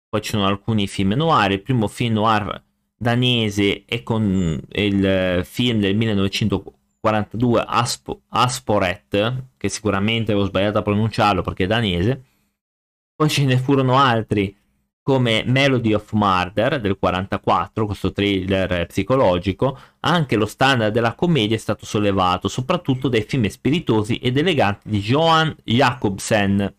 Poi 0.08 0.20
ci 0.22 0.30
sono 0.30 0.46
alcuni 0.46 0.86
film 0.86 1.12
noir, 1.12 1.52
il 1.52 1.62
primo 1.62 1.88
film 1.88 2.14
noir 2.14 2.62
danese 2.96 3.84
è 3.84 4.02
con 4.02 4.60
il 4.70 5.42
film 5.44 5.80
del 5.80 5.96
1940 5.96 6.80
42 7.02 7.64
Aspo, 7.66 8.22
Asporet, 8.28 9.46
che 9.56 9.68
sicuramente 9.68 10.30
avevo 10.30 10.46
sbagliato 10.46 10.78
a 10.78 10.82
pronunciarlo 10.82 11.42
perché 11.42 11.64
è 11.64 11.66
danese. 11.66 12.24
Poi 13.16 13.28
ce 13.28 13.44
ne 13.44 13.58
furono 13.58 13.98
altri 13.98 14.56
come 15.02 15.42
Melody 15.46 15.92
of 15.92 16.12
Murder 16.12 16.80
del 16.80 16.96
44, 16.98 17.86
questo 17.86 18.12
thriller 18.12 18.86
psicologico. 18.86 19.78
Anche 20.00 20.36
lo 20.36 20.46
standard 20.46 20.92
della 20.92 21.14
commedia 21.14 21.56
è 21.56 21.58
stato 21.58 21.84
sollevato, 21.84 22.48
soprattutto 22.48 23.08
dai 23.08 23.22
film 23.22 23.46
spiritosi 23.48 24.16
ed 24.16 24.36
eleganti 24.36 24.88
di 24.88 25.00
Johan 25.00 25.54
Jacobsen, 25.64 26.74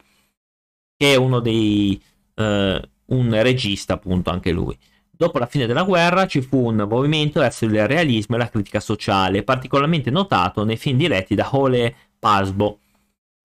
che 0.95 1.13
è 1.13 1.15
uno 1.15 1.39
dei... 1.39 2.01
Uh, 2.35 2.79
un 3.05 3.41
regista 3.41 3.93
appunto 3.93 4.29
anche 4.29 4.51
lui. 4.51 4.77
Dopo 5.09 5.37
la 5.37 5.45
fine 5.45 5.67
della 5.67 5.83
guerra 5.83 6.25
ci 6.25 6.41
fu 6.41 6.67
un 6.69 6.85
movimento 6.89 7.39
verso 7.39 7.65
il 7.65 7.87
realismo 7.87 8.35
e 8.35 8.39
la 8.39 8.49
critica 8.49 8.79
sociale, 8.79 9.43
particolarmente 9.43 10.09
notato 10.09 10.63
nei 10.63 10.77
film 10.77 10.97
diretti 10.97 11.35
da 11.35 11.49
Ole 11.51 11.95
Pasbo. 12.17 12.79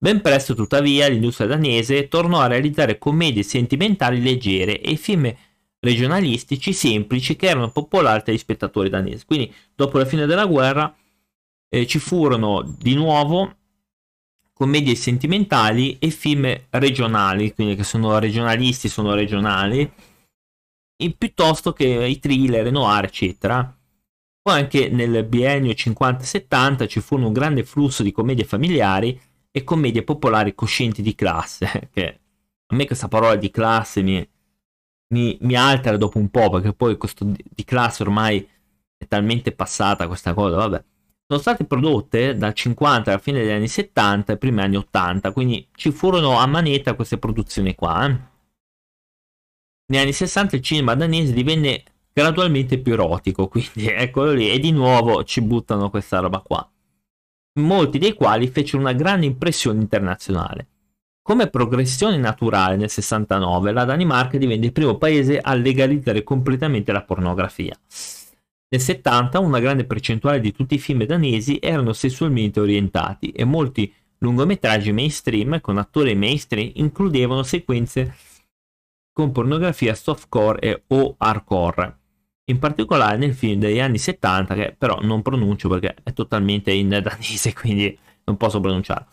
Ben 0.01 0.21
presto, 0.21 0.55
tuttavia, 0.55 1.09
l'industria 1.09 1.45
danese 1.45 2.07
tornò 2.07 2.39
a 2.39 2.47
realizzare 2.47 2.97
commedie 2.97 3.43
sentimentali 3.43 4.21
leggere 4.21 4.79
e 4.79 4.95
film 4.95 5.29
regionalistici 5.81 6.71
semplici 6.71 7.35
che 7.35 7.47
erano 7.47 7.69
popolari 7.69 8.23
tra 8.23 8.31
gli 8.31 8.37
spettatori 8.37 8.89
danesi. 8.89 9.25
Quindi, 9.25 9.53
dopo 9.75 9.97
la 9.97 10.05
fine 10.05 10.25
della 10.25 10.45
guerra, 10.45 10.95
eh, 11.67 11.85
ci 11.85 11.99
furono 11.99 12.61
di 12.61 12.95
nuovo 12.95 13.55
commedie 14.53 14.95
sentimentali 14.95 15.97
e 15.99 16.09
film 16.11 16.49
regionali, 16.69 17.53
quindi 17.53 17.75
che 17.75 17.83
sono 17.83 18.17
regionalisti, 18.19 18.87
sono 18.87 19.13
regionali 19.13 19.91
piuttosto 21.17 21.71
che 21.73 21.85
i 21.85 22.19
thriller, 22.19 22.71
noir, 22.71 23.05
eccetera. 23.05 23.77
Poi 24.41 24.59
anche 24.59 24.89
nel 24.89 25.25
biennio 25.25 25.71
50-70 25.71 26.87
ci 26.87 27.01
fu 27.01 27.17
un 27.17 27.33
grande 27.33 27.63
flusso 27.63 28.03
di 28.03 28.11
commedie 28.11 28.45
familiari 28.45 29.19
e 29.59 29.63
commedie 29.63 30.03
popolari 30.03 30.55
coscienti 30.55 31.01
di 31.01 31.15
classe, 31.15 31.89
che 31.93 32.19
a 32.65 32.75
me 32.75 32.85
questa 32.85 33.07
parola 33.07 33.35
di 33.35 33.49
classe 33.49 34.01
mi, 34.01 34.27
mi, 35.13 35.37
mi 35.41 35.55
altera 35.55 35.97
dopo 35.97 36.17
un 36.17 36.29
po', 36.29 36.49
perché 36.49 36.73
poi 36.73 36.97
questo 36.97 37.25
di 37.25 37.63
classe 37.63 38.03
ormai 38.03 38.47
è 38.97 39.07
talmente 39.07 39.51
passata 39.51 40.07
questa 40.07 40.33
cosa, 40.33 40.55
vabbè. 40.55 40.83
Sono 41.27 41.41
state 41.41 41.65
prodotte 41.65 42.35
dal 42.35 42.53
50 42.53 43.11
alla 43.11 43.19
fine 43.19 43.39
degli 43.39 43.51
anni 43.51 43.67
70 43.67 44.31
ai 44.31 44.37
primi 44.39 44.61
anni 44.61 44.77
80, 44.77 45.31
quindi 45.31 45.67
ci 45.75 45.91
furono 45.91 46.39
a 46.39 46.47
manetta 46.47 46.95
queste 46.95 47.19
produzioni 47.19 47.75
qua. 47.75 48.07
Eh? 48.07 48.29
negli 49.89 50.01
anni 50.01 50.13
60 50.13 50.55
il 50.55 50.61
cinema 50.61 50.95
danese 50.95 51.33
divenne 51.33 51.83
gradualmente 52.13 52.79
più 52.79 52.93
erotico, 52.93 53.47
quindi 53.49 53.87
eccolo 53.87 54.31
lì, 54.31 54.49
e 54.49 54.59
di 54.59 54.71
nuovo 54.71 55.23
ci 55.23 55.41
buttano 55.41 55.89
questa 55.89 56.19
roba 56.19 56.39
qua. 56.39 56.67
Molti 57.59 57.97
dei 57.99 58.13
quali 58.13 58.47
fecero 58.47 58.81
una 58.81 58.93
grande 58.93 59.25
impressione 59.25 59.81
internazionale. 59.81 60.67
Come 61.21 61.49
progressione 61.49 62.17
naturale 62.17 62.75
nel 62.75 62.89
69, 62.89 63.71
la 63.71 63.85
Danimarca 63.85 64.37
divenne 64.37 64.65
il 64.65 64.71
primo 64.71 64.97
paese 64.97 65.39
a 65.39 65.53
legalizzare 65.53 66.23
completamente 66.23 66.91
la 66.91 67.03
pornografia. 67.03 67.77
Nel 68.71 68.81
70 68.81 69.39
una 69.39 69.59
grande 69.59 69.85
percentuale 69.85 70.39
di 70.39 70.53
tutti 70.53 70.75
i 70.75 70.79
film 70.79 71.03
danesi 71.03 71.59
erano 71.61 71.93
sessualmente 71.93 72.59
orientati 72.59 73.31
e 73.31 73.43
molti 73.43 73.93
lungometraggi 74.19 74.91
mainstream 74.91 75.59
con 75.59 75.77
attori 75.77 76.15
mainstream 76.15 76.71
includevano 76.75 77.43
sequenze 77.43 78.15
con 79.11 79.31
pornografia 79.31 79.93
softcore 79.95 80.59
e 80.59 80.83
o 80.87 81.15
hardcore. 81.17 81.98
In 82.49 82.57
particolare 82.57 83.17
nel 83.17 83.35
film 83.35 83.59
degli 83.59 83.79
anni 83.79 83.99
70, 83.99 84.55
che 84.55 84.75
però 84.77 84.99
non 85.01 85.21
pronuncio 85.21 85.69
perché 85.69 85.95
è 86.01 86.13
totalmente 86.13 86.71
in 86.71 86.89
danese, 86.89 87.53
quindi 87.55 87.97
non 88.23 88.37
posso 88.37 88.59
pronunciarlo. 88.59 89.05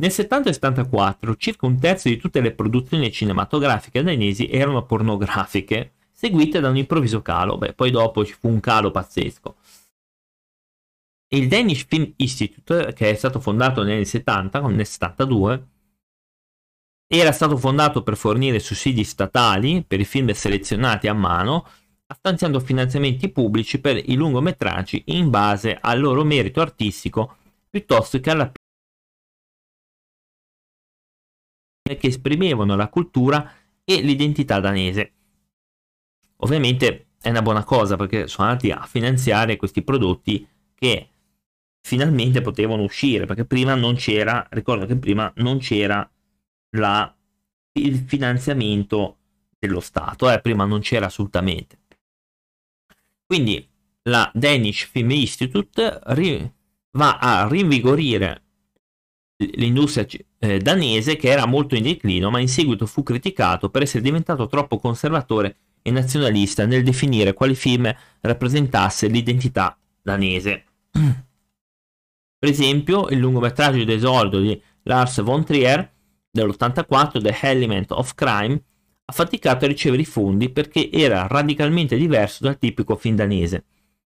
Nel 0.00 0.12
70 0.12 0.48
e 0.48 0.52
74 0.54 1.36
circa 1.36 1.66
un 1.66 1.78
terzo 1.78 2.08
di 2.08 2.16
tutte 2.16 2.40
le 2.40 2.52
produzioni 2.52 3.12
cinematografiche 3.12 4.02
danesi 4.02 4.48
erano 4.48 4.84
pornografiche, 4.86 5.92
seguite 6.10 6.60
da 6.60 6.70
un 6.70 6.76
improvviso 6.76 7.20
calo. 7.20 7.58
Beh, 7.58 7.74
poi 7.74 7.90
dopo 7.90 8.24
ci 8.24 8.32
fu 8.32 8.48
un 8.48 8.60
calo 8.60 8.90
pazzesco. 8.90 9.56
Il 11.32 11.48
Danish 11.48 11.84
Film 11.86 12.12
Institute, 12.16 12.92
che 12.94 13.10
è 13.10 13.14
stato 13.14 13.40
fondato 13.40 13.82
negli 13.82 13.94
anni 13.94 14.04
70, 14.06 14.60
nel 14.60 14.86
72, 14.86 15.68
era 17.06 17.32
stato 17.32 17.56
fondato 17.56 18.02
per 18.02 18.16
fornire 18.16 18.58
sussidi 18.58 19.04
statali 19.04 19.84
per 19.86 20.00
i 20.00 20.04
film 20.04 20.30
selezionati 20.30 21.08
a 21.08 21.12
mano, 21.12 21.66
stanziando 22.14 22.60
finanziamenti 22.60 23.28
pubblici 23.30 23.80
per 23.80 23.96
i 23.96 24.14
lungometraggi 24.14 25.02
in 25.06 25.30
base 25.30 25.78
al 25.80 26.00
loro 26.00 26.24
merito 26.24 26.60
artistico 26.60 27.36
piuttosto 27.68 28.18
che 28.20 28.30
alla 28.30 28.52
che 31.82 32.06
esprimevano 32.06 32.76
la 32.76 32.88
cultura 32.88 33.52
e 33.84 34.00
l'identità 34.00 34.60
danese. 34.60 35.12
Ovviamente 36.42 37.08
è 37.20 37.30
una 37.30 37.42
buona 37.42 37.64
cosa 37.64 37.96
perché 37.96 38.28
sono 38.28 38.48
andati 38.48 38.70
a 38.70 38.86
finanziare 38.86 39.56
questi 39.56 39.82
prodotti 39.82 40.46
che 40.74 41.08
finalmente 41.82 42.40
potevano 42.40 42.82
uscire 42.82 43.26
perché 43.26 43.44
prima 43.44 43.74
non 43.74 43.96
c'era, 43.96 44.46
ricordo 44.50 44.86
che 44.86 44.96
prima 44.96 45.32
non 45.36 45.58
c'era 45.58 46.08
la, 46.76 47.14
il 47.72 47.98
finanziamento 47.98 49.16
dello 49.58 49.80
Stato, 49.80 50.30
eh, 50.30 50.40
prima 50.40 50.64
non 50.64 50.80
c'era 50.80 51.06
assolutamente. 51.06 51.79
Quindi 53.30 53.64
la 54.08 54.28
Danish 54.34 54.88
Film 54.90 55.12
Institute 55.12 56.00
ri- 56.06 56.52
va 56.96 57.18
a 57.18 57.46
rinvigorire 57.46 58.42
l'industria 59.54 60.04
eh, 60.40 60.58
danese 60.58 61.14
che 61.14 61.28
era 61.28 61.46
molto 61.46 61.76
in 61.76 61.84
declino, 61.84 62.28
ma 62.28 62.40
in 62.40 62.48
seguito 62.48 62.86
fu 62.86 63.04
criticato 63.04 63.70
per 63.70 63.82
essere 63.82 64.02
diventato 64.02 64.48
troppo 64.48 64.80
conservatore 64.80 65.58
e 65.80 65.92
nazionalista 65.92 66.66
nel 66.66 66.82
definire 66.82 67.32
quali 67.32 67.54
film 67.54 67.88
rappresentasse 68.20 69.06
l'identità 69.06 69.78
danese. 70.02 70.64
Per 70.90 72.48
esempio, 72.48 73.06
il 73.10 73.18
lungometraggio 73.20 73.84
d'esordio 73.84 74.40
di 74.40 74.60
Lars 74.82 75.22
von 75.22 75.44
Trier 75.44 75.88
dell'84, 76.32 77.22
The 77.22 77.38
Element 77.42 77.92
of 77.92 78.12
Crime, 78.14 78.60
ha 79.10 79.12
faticato 79.12 79.64
a 79.64 79.68
ricevere 79.68 80.02
i 80.02 80.06
fondi 80.06 80.50
perché 80.50 80.88
era 80.90 81.26
radicalmente 81.26 81.96
diverso 81.96 82.44
dal 82.44 82.58
tipico 82.58 82.94
film 82.94 83.16
danese 83.16 83.64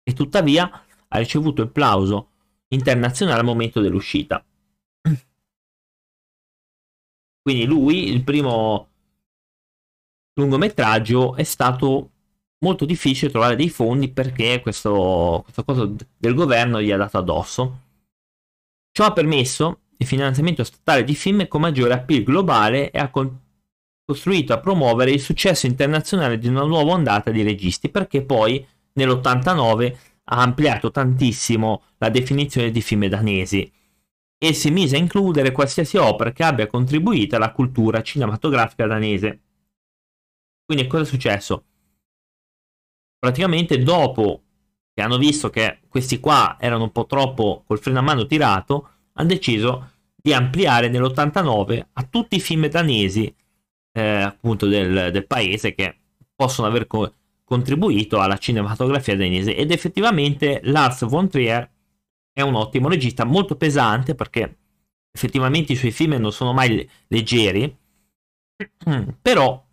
e 0.01 0.13
tuttavia 0.13 0.85
ha 1.07 1.17
ricevuto 1.17 1.61
il 1.61 1.69
plauso 1.69 2.29
internazionale 2.69 3.39
al 3.39 3.45
momento 3.45 3.81
dell'uscita. 3.81 4.41
Quindi 7.41 7.65
lui, 7.65 8.07
il 8.09 8.23
primo 8.23 8.87
lungometraggio, 10.35 11.35
è 11.35 11.43
stato 11.43 12.11
molto 12.59 12.85
difficile 12.85 13.31
trovare 13.31 13.57
dei 13.57 13.69
fondi 13.69 14.09
perché 14.09 14.61
questo, 14.61 15.41
questa 15.43 15.63
cosa 15.63 15.91
del 16.17 16.33
governo 16.33 16.81
gli 16.81 16.91
ha 16.91 16.97
dato 16.97 17.17
addosso. 17.17 17.81
Ciò 18.91 19.05
ha 19.05 19.11
permesso 19.11 19.81
il 19.97 20.05
finanziamento 20.07 20.63
statale 20.63 21.03
di 21.03 21.15
film 21.15 21.47
con 21.49 21.59
maggiore 21.59 21.93
appeal 21.93 22.23
globale 22.23 22.91
e 22.91 22.99
ha 22.99 23.09
con- 23.09 23.43
costruito 24.05 24.53
a 24.53 24.59
promuovere 24.59 25.11
il 25.11 25.19
successo 25.19 25.65
internazionale 25.65 26.37
di 26.37 26.47
una 26.47 26.63
nuova 26.63 26.91
ondata 26.91 27.31
di 27.31 27.41
registi 27.41 27.89
perché 27.89 28.23
poi 28.23 28.65
nell'89 28.93 29.97
ha 30.25 30.41
ampliato 30.41 30.91
tantissimo 30.91 31.83
la 31.97 32.09
definizione 32.09 32.71
di 32.71 32.81
film 32.81 33.07
danesi 33.07 33.71
e 34.37 34.53
si 34.53 34.69
mise 34.69 34.95
a 34.95 34.99
includere 34.99 35.51
qualsiasi 35.51 35.97
opera 35.97 36.31
che 36.31 36.43
abbia 36.43 36.67
contribuito 36.67 37.35
alla 37.35 37.51
cultura 37.51 38.03
cinematografica 38.03 38.85
danese. 38.85 39.41
Quindi 40.65 40.87
cosa 40.87 41.03
è 41.03 41.05
successo? 41.05 41.65
Praticamente 43.17 43.81
dopo 43.81 44.43
che 44.93 45.01
hanno 45.01 45.17
visto 45.17 45.49
che 45.49 45.79
questi 45.87 46.19
qua 46.19 46.57
erano 46.59 46.83
un 46.83 46.91
po' 46.91 47.05
troppo 47.05 47.63
col 47.65 47.79
freno 47.79 47.99
a 47.99 48.03
mano 48.03 48.25
tirato, 48.25 48.89
hanno 49.13 49.27
deciso 49.27 49.91
di 50.15 50.33
ampliare 50.33 50.89
nell'89 50.89 51.85
a 51.93 52.03
tutti 52.03 52.35
i 52.35 52.39
film 52.39 52.67
danesi 52.67 53.33
eh, 53.95 54.21
appunto 54.21 54.67
del, 54.67 55.11
del, 55.11 55.25
paese 55.25 55.73
che 55.73 55.95
possono 56.35 56.67
aver 56.67 56.85
co- 56.85 57.13
contribuito 57.45 58.19
alla 58.19 58.37
cinematografia 58.37 59.15
danese 59.15 59.55
ed 59.55 59.71
effettivamente 59.71 60.59
Lars 60.63 61.05
von 61.05 61.29
Trier 61.29 61.69
è 62.33 62.41
un 62.41 62.55
ottimo 62.55 62.89
regista, 62.89 63.23
molto 63.23 63.55
pesante 63.55 64.13
perché 64.13 64.57
effettivamente 65.09 65.71
i 65.71 65.77
suoi 65.77 65.91
film 65.91 66.15
non 66.15 66.33
sono 66.33 66.51
mai 66.51 66.87
leggeri, 67.07 67.73
però 69.21 69.63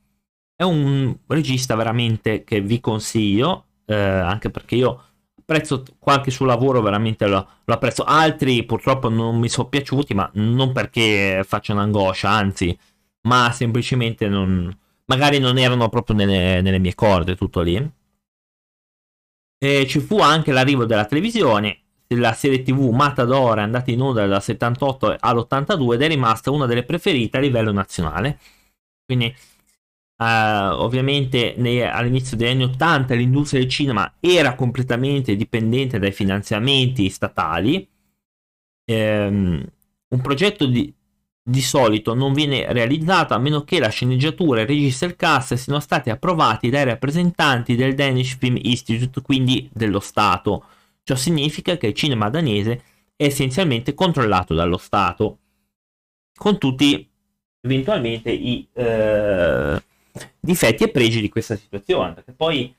è 0.54 0.62
un 0.62 1.16
regista 1.26 1.74
veramente 1.74 2.44
che 2.44 2.60
vi 2.60 2.78
consiglio, 2.78 3.66
eh, 3.86 3.94
anche 3.96 4.50
perché 4.50 4.76
io 4.76 5.02
apprezzo 5.40 5.82
qualche 5.98 6.30
suo 6.30 6.46
lavoro, 6.46 6.80
veramente 6.80 7.26
lo, 7.26 7.48
lo, 7.64 7.74
apprezzo. 7.74 8.04
Altri 8.04 8.64
purtroppo 8.64 9.08
non 9.08 9.40
mi 9.40 9.48
sono 9.48 9.68
piaciuti, 9.68 10.14
ma 10.14 10.30
non 10.34 10.70
perché 10.70 11.42
facciano 11.44 11.80
angoscia, 11.80 12.30
anzi, 12.30 12.78
ma 13.28 13.50
semplicemente 13.52 14.28
non, 14.28 14.76
magari 15.06 15.38
non 15.38 15.58
erano 15.58 15.88
proprio 15.88 16.16
nelle, 16.16 16.60
nelle 16.60 16.78
mie 16.78 16.94
corde, 16.94 17.36
tutto 17.36 17.60
lì. 17.60 17.90
E 19.58 19.86
ci 19.86 20.00
fu 20.00 20.18
anche 20.18 20.52
l'arrivo 20.52 20.84
della 20.84 21.04
televisione, 21.04 21.82
la 22.16 22.32
serie 22.32 22.62
tv 22.62 22.90
Matador 22.90 23.58
è 23.58 23.62
andata 23.62 23.90
in 23.90 24.00
onda 24.00 24.26
dal 24.26 24.42
78 24.42 25.16
all'82 25.18 25.94
ed 25.94 26.02
è 26.02 26.08
rimasta 26.08 26.50
una 26.50 26.66
delle 26.66 26.84
preferite 26.84 27.38
a 27.38 27.40
livello 27.40 27.72
nazionale. 27.72 28.38
Quindi, 29.04 29.26
uh, 29.26 30.24
ovviamente, 30.24 31.54
nei, 31.56 31.82
all'inizio 31.82 32.36
degli 32.36 32.50
anni 32.50 32.64
80 32.64 33.14
l'industria 33.14 33.60
del 33.60 33.68
cinema 33.70 34.14
era 34.20 34.54
completamente 34.54 35.36
dipendente 35.36 35.98
dai 35.98 36.12
finanziamenti 36.12 37.08
statali. 37.08 37.88
Um, 38.84 39.64
un 40.08 40.20
progetto 40.20 40.66
di, 40.66 40.92
di 41.42 41.60
solito 41.60 42.14
non 42.14 42.32
viene 42.32 42.72
realizzato 42.72 43.34
a 43.34 43.38
meno 43.38 43.64
che 43.64 43.80
la 43.80 43.88
sceneggiatura, 43.88 44.60
il 44.60 44.66
regista 44.66 45.04
e 45.04 45.08
il 45.08 45.16
cast 45.16 45.54
siano 45.54 45.80
stati 45.80 46.10
approvati 46.10 46.70
dai 46.70 46.84
rappresentanti 46.84 47.74
del 47.74 47.94
Danish 47.94 48.36
Film 48.38 48.58
Institute, 48.60 49.20
quindi 49.22 49.68
dello 49.72 50.00
Stato 50.00 50.64
Ciò 51.04 51.16
significa 51.16 51.76
che 51.76 51.88
il 51.88 51.94
cinema 51.94 52.30
danese 52.30 52.82
è 53.16 53.24
essenzialmente 53.24 53.92
controllato 53.94 54.54
dallo 54.54 54.76
Stato, 54.76 55.38
con 56.32 56.58
tutti 56.58 57.08
eventualmente 57.60 58.30
i 58.30 58.66
eh, 58.72 59.82
difetti 60.38 60.84
e 60.84 60.90
pregi 60.90 61.20
di 61.20 61.28
questa 61.28 61.56
situazione. 61.56 62.14
Perché 62.14 62.32
poi 62.32 62.72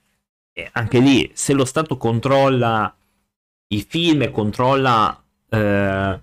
eh, 0.54 0.70
anche 0.72 1.00
lì, 1.00 1.30
se 1.34 1.52
lo 1.54 1.66
Stato 1.66 1.98
controlla 1.98 2.96
i 3.68 3.82
film 3.82 4.22
e 4.22 4.32
controlla 4.32 5.22
eh, 5.50 6.22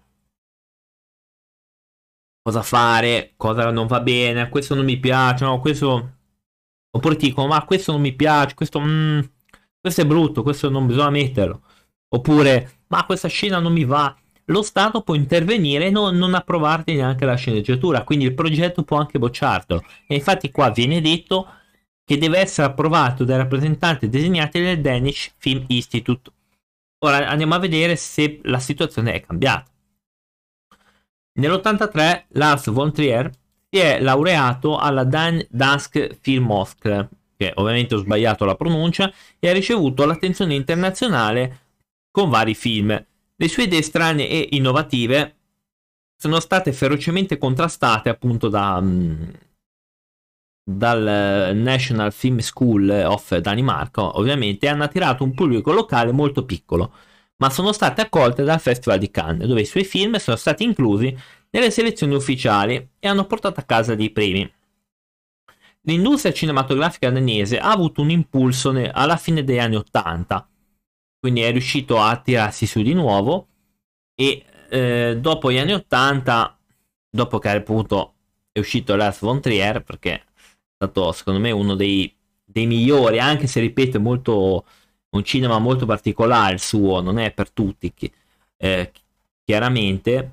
cosa 2.42 2.62
fare, 2.62 3.34
cosa 3.36 3.70
non 3.70 3.86
va 3.86 4.00
bene, 4.00 4.48
questo 4.48 4.74
non 4.74 4.84
mi 4.84 4.98
piace, 4.98 5.44
no, 5.44 5.60
questo... 5.60 6.16
Oppure 6.92 7.16
ti 7.16 7.28
dicono, 7.28 7.48
ma 7.48 7.64
questo 7.64 7.92
non 7.92 8.00
mi 8.00 8.12
piace, 8.14 8.54
questo, 8.54 8.80
mm, 8.80 9.20
questo 9.80 10.00
è 10.00 10.06
brutto, 10.06 10.42
questo 10.42 10.68
non 10.68 10.86
bisogna 10.86 11.10
metterlo 11.10 11.62
Oppure, 12.12 12.82
ma 12.88 13.04
questa 13.04 13.28
scena 13.28 13.60
non 13.60 13.72
mi 13.72 13.84
va. 13.84 14.14
Lo 14.46 14.62
Stato 14.62 15.02
può 15.02 15.14
intervenire 15.14 15.86
e 15.86 15.90
non, 15.90 16.16
non 16.16 16.34
approvarti 16.34 16.94
neanche 16.94 17.24
la 17.24 17.36
sceneggiatura, 17.36 18.02
quindi 18.02 18.24
il 18.24 18.34
progetto 18.34 18.82
può 18.82 18.98
anche 18.98 19.18
bocciarlo. 19.18 19.84
E 20.08 20.16
infatti 20.16 20.50
qua 20.50 20.70
viene 20.70 21.00
detto 21.00 21.46
che 22.04 22.18
deve 22.18 22.38
essere 22.40 22.66
approvato 22.66 23.24
dai 23.24 23.36
rappresentanti 23.36 24.08
designati 24.08 24.60
del 24.60 24.80
Danish 24.80 25.32
Film 25.36 25.64
Institute. 25.68 26.32
Ora 27.04 27.28
andiamo 27.28 27.54
a 27.54 27.58
vedere 27.58 27.94
se 27.94 28.40
la 28.42 28.58
situazione 28.58 29.12
è 29.12 29.20
cambiata. 29.20 29.69
Nell'83 31.38 32.24
Lars 32.30 32.70
von 32.70 32.92
Trier 32.92 33.30
si 33.70 33.78
è 33.78 34.00
laureato 34.00 34.76
alla 34.76 35.04
Dan 35.04 35.44
Dansk 35.48 36.18
Filmhochschule, 36.20 37.08
che 37.36 37.52
ovviamente 37.54 37.94
ho 37.94 37.98
sbagliato 37.98 38.44
la 38.44 38.56
pronuncia, 38.56 39.12
e 39.38 39.48
ha 39.48 39.52
ricevuto 39.52 40.04
l'attenzione 40.04 40.54
internazionale 40.54 41.58
con 42.10 42.28
vari 42.28 42.54
film. 42.54 42.88
Le 43.36 43.48
sue 43.48 43.62
idee 43.64 43.82
strane 43.82 44.28
e 44.28 44.48
innovative 44.50 45.36
sono 46.16 46.40
state 46.40 46.72
ferocemente 46.72 47.38
contrastate 47.38 48.08
appunto 48.08 48.48
da, 48.48 48.80
mm, 48.80 49.30
dal 50.62 51.52
National 51.54 52.12
Film 52.12 52.38
School 52.38 52.90
of 52.90 53.36
Danimarca, 53.38 54.18
ovviamente, 54.18 54.66
e 54.66 54.68
hanno 54.68 54.84
attirato 54.84 55.24
un 55.24 55.32
pubblico 55.32 55.72
locale 55.72 56.12
molto 56.12 56.44
piccolo, 56.44 56.92
ma 57.40 57.50
sono 57.50 57.72
state 57.72 58.02
accolte 58.02 58.44
dal 58.44 58.60
Festival 58.60 58.98
di 58.98 59.10
Cannes, 59.10 59.46
dove 59.46 59.62
i 59.62 59.66
suoi 59.66 59.84
film 59.84 60.16
sono 60.16 60.36
stati 60.36 60.62
inclusi 60.62 61.14
nelle 61.50 61.70
selezioni 61.70 62.14
ufficiali 62.14 62.90
e 62.98 63.08
hanno 63.08 63.26
portato 63.26 63.60
a 63.60 63.64
casa 63.64 63.94
dei 63.94 64.10
premi. 64.10 64.50
L'industria 65.82 66.32
cinematografica 66.32 67.10
danese 67.10 67.58
ha 67.58 67.70
avuto 67.70 68.02
un 68.02 68.10
impulso 68.10 68.74
alla 68.92 69.16
fine 69.16 69.42
degli 69.42 69.58
anni 69.58 69.76
Ottanta, 69.76 70.46
quindi 71.18 71.40
è 71.40 71.50
riuscito 71.50 71.98
a 71.98 72.16
tirarsi 72.16 72.66
su 72.66 72.82
di 72.82 72.92
nuovo 72.92 73.48
e 74.14 74.44
eh, 74.68 75.16
dopo 75.18 75.50
gli 75.50 75.58
anni 75.58 75.72
80 75.72 76.58
dopo 77.10 77.38
che 77.38 77.48
appunto 77.48 78.14
è 78.52 78.58
uscito 78.58 78.94
Lars 78.94 79.20
von 79.20 79.40
Trier 79.40 79.82
perché 79.82 80.12
è 80.12 80.24
stato 80.74 81.10
secondo 81.12 81.40
me 81.40 81.50
uno 81.50 81.74
dei, 81.74 82.14
dei 82.44 82.66
migliori 82.66 83.18
anche 83.18 83.46
se 83.46 83.60
ripeto 83.60 83.96
è 83.96 84.00
molto 84.00 84.64
un 85.10 85.24
cinema 85.24 85.58
molto 85.58 85.86
particolare 85.86 86.54
il 86.54 86.60
suo 86.60 87.00
non 87.00 87.18
è 87.18 87.32
per 87.32 87.50
tutti 87.50 87.92
eh, 88.62 88.92
chiaramente 89.44 90.32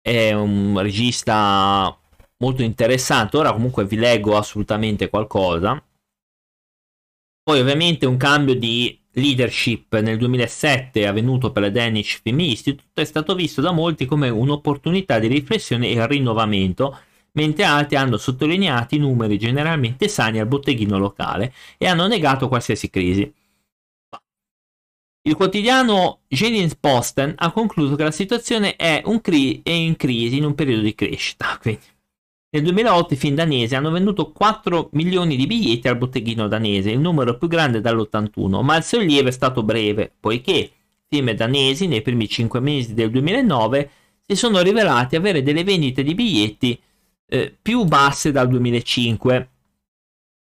è 0.00 0.32
un 0.32 0.80
regista 0.80 1.96
molto 2.38 2.62
interessante. 2.62 3.36
Ora 3.36 3.52
comunque 3.52 3.84
vi 3.84 3.96
leggo 3.96 4.36
assolutamente 4.36 5.08
qualcosa. 5.10 5.82
Poi 7.42 7.60
ovviamente 7.60 8.06
un 8.06 8.16
cambio 8.16 8.54
di 8.54 8.98
leadership. 9.12 9.98
Nel 9.98 10.18
2007 10.18 11.06
avvenuto 11.06 11.50
per 11.52 11.62
la 11.62 11.70
Danish 11.70 12.20
Film 12.22 12.40
Institute 12.40 13.02
è 13.02 13.04
stato 13.04 13.34
visto 13.34 13.60
da 13.60 13.72
molti 13.72 14.06
come 14.06 14.28
un'opportunità 14.28 15.18
di 15.18 15.26
riflessione 15.26 15.88
e 15.90 16.06
rinnovamento, 16.06 16.98
mentre 17.32 17.64
altri 17.64 17.96
hanno 17.96 18.16
sottolineato 18.16 18.94
i 18.94 18.98
numeri 18.98 19.38
generalmente 19.38 20.08
sani 20.08 20.38
al 20.38 20.46
botteghino 20.46 20.98
locale 20.98 21.52
e 21.76 21.86
hanno 21.86 22.06
negato 22.06 22.48
qualsiasi 22.48 22.88
crisi. 22.88 23.32
Il 25.22 25.34
quotidiano 25.34 26.20
Jadens 26.28 26.76
Posten 26.76 27.34
ha 27.36 27.52
concluso 27.52 27.94
che 27.94 28.04
la 28.04 28.10
situazione 28.10 28.76
è, 28.76 29.02
cri- 29.20 29.60
è 29.62 29.70
in 29.70 29.96
crisi 29.96 30.38
in 30.38 30.44
un 30.44 30.54
periodo 30.54 30.82
di 30.82 30.94
crescita. 30.94 31.58
Quindi 31.60 31.80
nel 32.52 32.64
2008 32.64 33.14
i 33.14 33.16
film 33.16 33.34
danesi 33.36 33.74
hanno 33.76 33.90
venduto 33.90 34.32
4 34.32 34.88
milioni 34.92 35.36
di 35.36 35.46
biglietti 35.46 35.86
al 35.88 35.98
botteghino 35.98 36.48
danese, 36.48 36.90
il 36.90 36.98
numero 36.98 37.36
più 37.36 37.46
grande 37.46 37.80
dall'81, 37.80 38.62
ma 38.62 38.76
il 38.76 38.82
sollievo 38.82 39.28
è 39.28 39.30
stato 39.30 39.62
breve, 39.62 40.12
poiché 40.18 40.70
film 41.06 41.30
danesi 41.32 41.86
nei 41.86 42.02
primi 42.02 42.28
5 42.28 42.58
mesi 42.58 42.94
del 42.94 43.10
2009 43.10 43.90
si 44.26 44.34
sono 44.34 44.62
rivelati 44.62 45.16
avere 45.16 45.42
delle 45.42 45.62
vendite 45.62 46.02
di 46.02 46.14
biglietti 46.14 46.80
eh, 47.26 47.56
più 47.60 47.84
basse 47.84 48.32
dal 48.32 48.48
2005. 48.48 49.50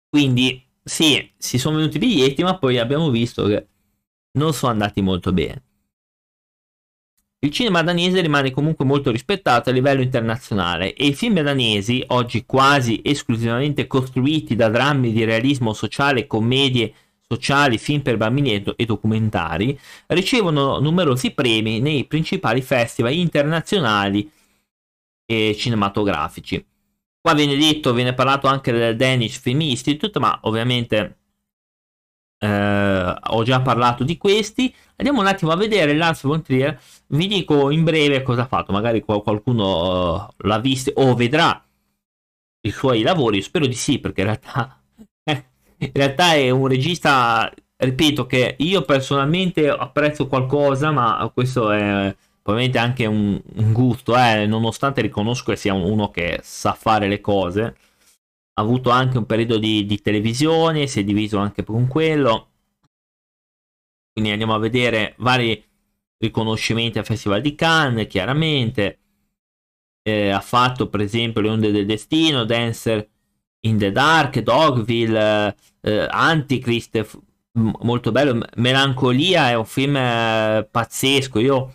Quindi 0.08 0.64
sì, 0.82 1.30
si 1.36 1.58
sono 1.58 1.76
venuti 1.76 1.96
i 1.96 2.00
biglietti, 2.00 2.42
ma 2.42 2.56
poi 2.56 2.78
abbiamo 2.78 3.10
visto 3.10 3.44
che 3.44 3.66
non 4.32 4.52
sono 4.54 4.72
andati 4.72 5.00
molto 5.00 5.32
bene. 5.32 5.62
il 7.44 7.50
cinema 7.50 7.82
danese 7.82 8.20
rimane 8.20 8.52
comunque 8.52 8.84
molto 8.84 9.10
rispettato 9.10 9.68
a 9.68 9.72
livello 9.72 10.00
internazionale 10.00 10.94
e 10.94 11.06
i 11.08 11.14
film 11.14 11.40
danesi, 11.42 12.04
oggi 12.08 12.46
quasi 12.46 13.00
esclusivamente 13.04 13.88
costruiti 13.88 14.54
da 14.54 14.68
drammi 14.68 15.12
di 15.12 15.24
realismo 15.24 15.72
sociale, 15.72 16.28
commedie 16.28 16.94
sociali, 17.28 17.78
film 17.78 18.02
per 18.02 18.16
bambini 18.16 18.62
e 18.76 18.84
documentari, 18.84 19.76
ricevono 20.08 20.78
numerosi 20.78 21.32
premi 21.32 21.80
nei 21.80 22.04
principali 22.04 22.62
festival 22.62 23.14
internazionali 23.14 24.30
e 25.26 25.56
cinematografici. 25.58 26.64
Qua 27.20 27.34
viene 27.34 27.56
detto, 27.56 27.92
viene 27.92 28.14
parlato 28.14 28.46
anche 28.46 28.70
del 28.70 28.96
Danish 28.96 29.40
Film 29.40 29.62
Institute, 29.62 30.18
ma 30.20 30.38
ovviamente 30.42 31.21
eh, 32.42 33.14
ho 33.20 33.42
già 33.44 33.60
parlato 33.60 34.02
di 34.02 34.16
questi. 34.16 34.74
Andiamo 34.96 35.20
un 35.20 35.28
attimo 35.28 35.52
a 35.52 35.56
vedere 35.56 35.94
Lars 35.94 36.22
von 36.24 36.42
Trier. 36.42 36.78
Vi 37.06 37.26
dico 37.28 37.70
in 37.70 37.84
breve 37.84 38.22
cosa 38.22 38.42
ha 38.42 38.46
fatto. 38.46 38.72
Magari 38.72 39.00
qualcuno 39.02 40.14
uh, 40.14 40.28
l'ha 40.38 40.58
visto 40.58 40.90
o 40.96 41.14
vedrà 41.14 41.64
i 42.62 42.70
suoi 42.70 43.02
lavori. 43.02 43.42
Spero 43.42 43.66
di 43.66 43.74
sì, 43.74 44.00
perché 44.00 44.22
in 44.22 44.26
realtà, 44.26 44.82
in 45.78 45.90
realtà 45.92 46.34
è 46.34 46.50
un 46.50 46.66
regista, 46.66 47.52
ripeto, 47.76 48.26
che 48.26 48.56
io 48.58 48.82
personalmente 48.82 49.68
apprezzo 49.68 50.26
qualcosa, 50.26 50.90
ma 50.90 51.30
questo 51.32 51.70
è 51.70 52.14
probabilmente 52.42 52.78
anche 52.78 53.06
un, 53.06 53.40
un 53.54 53.72
gusto, 53.72 54.16
eh, 54.16 54.46
nonostante 54.46 55.00
riconosco 55.00 55.52
che 55.52 55.56
sia 55.56 55.74
uno 55.74 56.10
che 56.10 56.40
sa 56.42 56.72
fare 56.72 57.06
le 57.06 57.20
cose 57.20 57.76
avuto 58.54 58.90
anche 58.90 59.18
un 59.18 59.26
periodo 59.26 59.58
di, 59.58 59.86
di 59.86 60.00
televisione, 60.00 60.86
si 60.86 61.00
è 61.00 61.04
diviso 61.04 61.38
anche 61.38 61.64
con 61.64 61.86
quello. 61.86 62.48
Quindi 64.12 64.30
andiamo 64.30 64.54
a 64.54 64.58
vedere 64.58 65.14
vari 65.18 65.64
riconoscimenti 66.18 66.98
al 66.98 67.04
Festival 67.04 67.40
di 67.40 67.54
Cannes, 67.54 68.06
chiaramente. 68.06 68.98
Eh, 70.02 70.30
ha 70.30 70.40
fatto 70.40 70.88
per 70.88 71.00
esempio 71.00 71.40
Le 71.40 71.48
onde 71.48 71.70
del 71.70 71.86
destino, 71.86 72.44
Dancer 72.44 73.08
in 73.60 73.78
the 73.78 73.92
Dark, 73.92 74.40
Dogville, 74.40 75.56
eh, 75.80 76.06
Antichrist, 76.10 77.02
f- 77.02 77.18
molto 77.52 78.12
bello. 78.12 78.38
Melancolia 78.56 79.50
è 79.50 79.54
un 79.54 79.64
film 79.64 79.96
eh, 79.96 80.68
pazzesco. 80.70 81.38
Io 81.38 81.74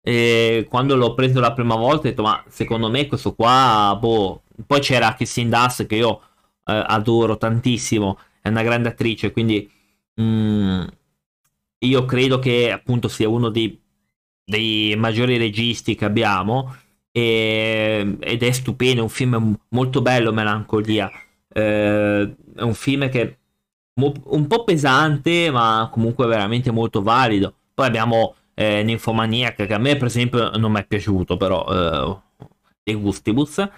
eh, 0.00 0.66
quando 0.68 0.96
l'ho 0.96 1.14
preso 1.14 1.40
la 1.40 1.52
prima 1.52 1.76
volta 1.76 2.06
ho 2.06 2.10
detto, 2.10 2.22
ma 2.22 2.42
secondo 2.48 2.90
me 2.90 3.06
questo 3.06 3.34
qua, 3.34 3.96
boh, 3.98 4.43
poi 4.66 4.80
c'era 4.80 5.14
Kissing 5.14 5.50
Dust 5.50 5.86
che 5.86 5.96
io 5.96 6.20
eh, 6.64 6.84
adoro 6.86 7.36
tantissimo, 7.36 8.18
è 8.40 8.48
una 8.48 8.62
grande 8.62 8.88
attrice, 8.88 9.32
quindi 9.32 9.70
mh, 10.14 10.22
mm, 10.22 10.84
io 11.84 12.04
credo 12.04 12.38
che 12.38 12.70
appunto 12.72 13.08
sia 13.08 13.28
uno 13.28 13.48
dei, 13.50 13.80
dei 14.44 14.94
maggiori 14.96 15.36
registi 15.36 15.94
che 15.94 16.04
abbiamo 16.04 16.74
e, 17.10 18.16
ed 18.20 18.42
è 18.42 18.50
stupendo, 18.50 19.00
è 19.00 19.02
un 19.02 19.08
film 19.08 19.56
molto 19.70 20.02
bello, 20.02 20.32
Melancolia. 20.32 21.10
Eh, 21.48 22.34
è 22.56 22.62
un 22.62 22.74
film 22.74 23.08
che 23.08 23.38
un 23.94 24.46
po' 24.48 24.64
pesante, 24.64 25.50
ma 25.50 25.88
comunque 25.92 26.26
veramente 26.26 26.70
molto 26.72 27.02
valido. 27.02 27.54
Poi 27.72 27.86
abbiamo 27.86 28.34
eh, 28.54 28.82
Nymphomaniac, 28.82 29.66
che 29.66 29.74
a 29.74 29.78
me 29.78 29.96
per 29.96 30.06
esempio 30.06 30.50
non 30.56 30.72
mi 30.72 30.80
è 30.80 30.86
piaciuto, 30.86 31.36
però 31.36 31.64
eh, 31.68 32.46
De 32.82 32.94
Gustibus 32.94 33.68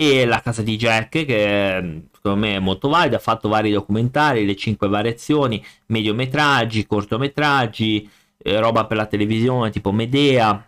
e 0.00 0.24
La 0.26 0.40
casa 0.40 0.62
di 0.62 0.76
Jack 0.76 1.24
che 1.24 2.04
secondo 2.12 2.38
me 2.38 2.54
è 2.54 2.58
molto 2.60 2.88
valida, 2.88 3.16
ha 3.16 3.20
fatto 3.20 3.48
vari 3.48 3.72
documentari, 3.72 4.46
le 4.46 4.54
cinque 4.54 4.86
variazioni, 4.86 5.64
mediometraggi, 5.86 6.86
cortometraggi, 6.86 8.08
eh, 8.36 8.60
roba 8.60 8.86
per 8.86 8.96
la 8.96 9.06
televisione 9.06 9.70
tipo 9.70 9.90
Medea, 9.90 10.64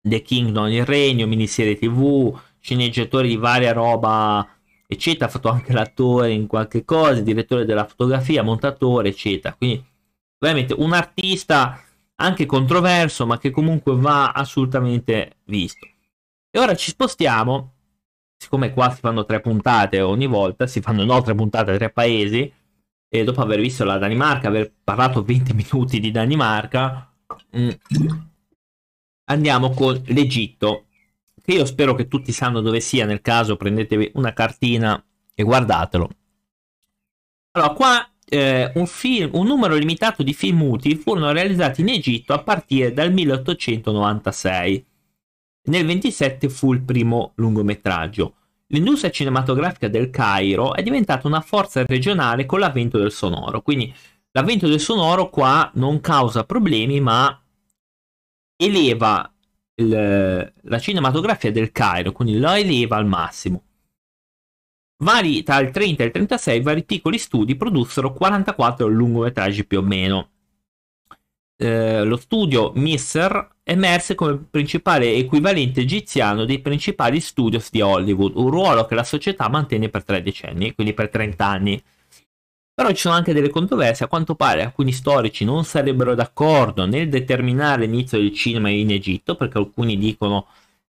The 0.00 0.22
Kingdom, 0.22 0.68
Il 0.68 0.84
Regno, 0.86 1.26
miniserie 1.26 1.76
tv, 1.76 2.38
sceneggiatori 2.60 3.28
di 3.30 3.36
varia 3.36 3.72
roba 3.72 4.48
eccetera, 4.86 5.26
ha 5.26 5.28
fatto 5.28 5.48
anche 5.48 5.72
l'attore 5.72 6.30
in 6.30 6.46
qualche 6.46 6.84
cosa, 6.84 7.20
direttore 7.20 7.64
della 7.64 7.86
fotografia, 7.86 8.44
montatore 8.44 9.08
eccetera, 9.08 9.54
quindi 9.54 9.84
veramente 10.38 10.74
un 10.74 10.92
artista 10.92 11.82
anche 12.14 12.46
controverso 12.46 13.26
ma 13.26 13.36
che 13.38 13.50
comunque 13.50 13.96
va 13.96 14.30
assolutamente 14.30 15.38
visto. 15.46 15.86
E 16.50 16.58
ora 16.60 16.76
ci 16.76 16.90
spostiamo 16.90 17.72
siccome 18.38 18.72
qua 18.72 18.90
si 18.90 19.00
fanno 19.00 19.24
tre 19.24 19.40
puntate 19.40 20.00
ogni 20.00 20.26
volta, 20.26 20.66
si 20.66 20.80
fanno 20.80 21.04
no 21.04 21.20
tre 21.20 21.34
puntate 21.34 21.72
a 21.72 21.76
tre 21.76 21.90
paesi, 21.90 22.50
e 23.10 23.24
dopo 23.24 23.40
aver 23.40 23.60
visto 23.60 23.84
la 23.84 23.98
Danimarca, 23.98 24.48
aver 24.48 24.72
parlato 24.82 25.22
20 25.22 25.52
minuti 25.54 25.98
di 25.98 26.10
Danimarca, 26.10 27.12
mh, 27.50 27.60
mm, 27.60 27.70
andiamo 29.24 29.70
con 29.70 30.00
l'Egitto, 30.06 30.86
che 31.42 31.52
io 31.52 31.64
spero 31.64 31.94
che 31.94 32.06
tutti 32.06 32.30
sanno 32.30 32.60
dove 32.60 32.80
sia, 32.80 33.04
nel 33.06 33.20
caso 33.20 33.56
prendetevi 33.56 34.12
una 34.14 34.32
cartina 34.32 35.02
e 35.34 35.42
guardatelo. 35.42 36.08
Allora, 37.52 37.72
qua 37.72 38.10
eh, 38.24 38.70
un, 38.74 38.86
film, 38.86 39.30
un 39.32 39.46
numero 39.46 39.74
limitato 39.74 40.22
di 40.22 40.32
film 40.32 40.58
muti 40.58 40.94
furono 40.94 41.32
realizzati 41.32 41.80
in 41.80 41.88
Egitto 41.88 42.34
a 42.34 42.42
partire 42.42 42.92
dal 42.92 43.12
1896 43.12 44.86
nel 45.68 45.86
27 45.86 46.48
fu 46.48 46.72
il 46.72 46.82
primo 46.82 47.32
lungometraggio. 47.36 48.34
L'industria 48.68 49.10
cinematografica 49.10 49.88
del 49.88 50.10
Cairo 50.10 50.74
è 50.74 50.82
diventata 50.82 51.26
una 51.26 51.40
forza 51.40 51.84
regionale 51.86 52.44
con 52.44 52.60
l'avvento 52.60 52.98
del 52.98 53.12
sonoro, 53.12 53.62
quindi 53.62 53.92
l'avvento 54.32 54.68
del 54.68 54.80
sonoro 54.80 55.30
qua 55.30 55.70
non 55.74 56.00
causa 56.00 56.44
problemi 56.44 57.00
ma 57.00 57.42
eleva 58.56 59.32
il, 59.76 60.52
la 60.62 60.78
cinematografia 60.78 61.50
del 61.50 61.72
Cairo, 61.72 62.12
quindi 62.12 62.38
la 62.38 62.58
eleva 62.58 62.96
al 62.96 63.06
massimo. 63.06 63.62
Vari, 65.00 65.44
tra 65.44 65.60
il 65.60 65.70
30 65.70 66.02
e 66.02 66.06
il 66.06 66.12
36 66.12 66.60
vari 66.60 66.84
piccoli 66.84 67.18
studi 67.18 67.56
produssero 67.56 68.12
44 68.12 68.86
lungometraggi 68.88 69.64
più 69.64 69.78
o 69.78 69.82
meno. 69.82 70.30
Eh, 71.60 72.04
lo 72.04 72.16
studio 72.16 72.70
Misser 72.76 73.56
emerse 73.64 74.14
come 74.14 74.36
principale 74.36 75.14
equivalente 75.14 75.80
egiziano 75.80 76.44
dei 76.44 76.60
principali 76.60 77.18
studios 77.18 77.70
di 77.70 77.80
Hollywood, 77.80 78.36
un 78.36 78.48
ruolo 78.48 78.86
che 78.86 78.94
la 78.94 79.02
società 79.02 79.48
mantenne 79.48 79.88
per 79.88 80.04
tre 80.04 80.22
decenni, 80.22 80.72
quindi 80.72 80.94
per 80.94 81.08
30 81.08 81.44
anni. 81.44 81.82
Però 82.72 82.90
ci 82.90 82.96
sono 82.96 83.16
anche 83.16 83.32
delle 83.32 83.50
controversie, 83.50 84.04
a 84.04 84.08
quanto 84.08 84.36
pare 84.36 84.62
alcuni 84.62 84.92
storici 84.92 85.44
non 85.44 85.64
sarebbero 85.64 86.14
d'accordo 86.14 86.86
nel 86.86 87.08
determinare 87.08 87.86
l'inizio 87.86 88.18
del 88.18 88.32
cinema 88.32 88.70
in 88.70 88.92
Egitto, 88.92 89.34
perché 89.34 89.58
alcuni 89.58 89.98
dicono 89.98 90.46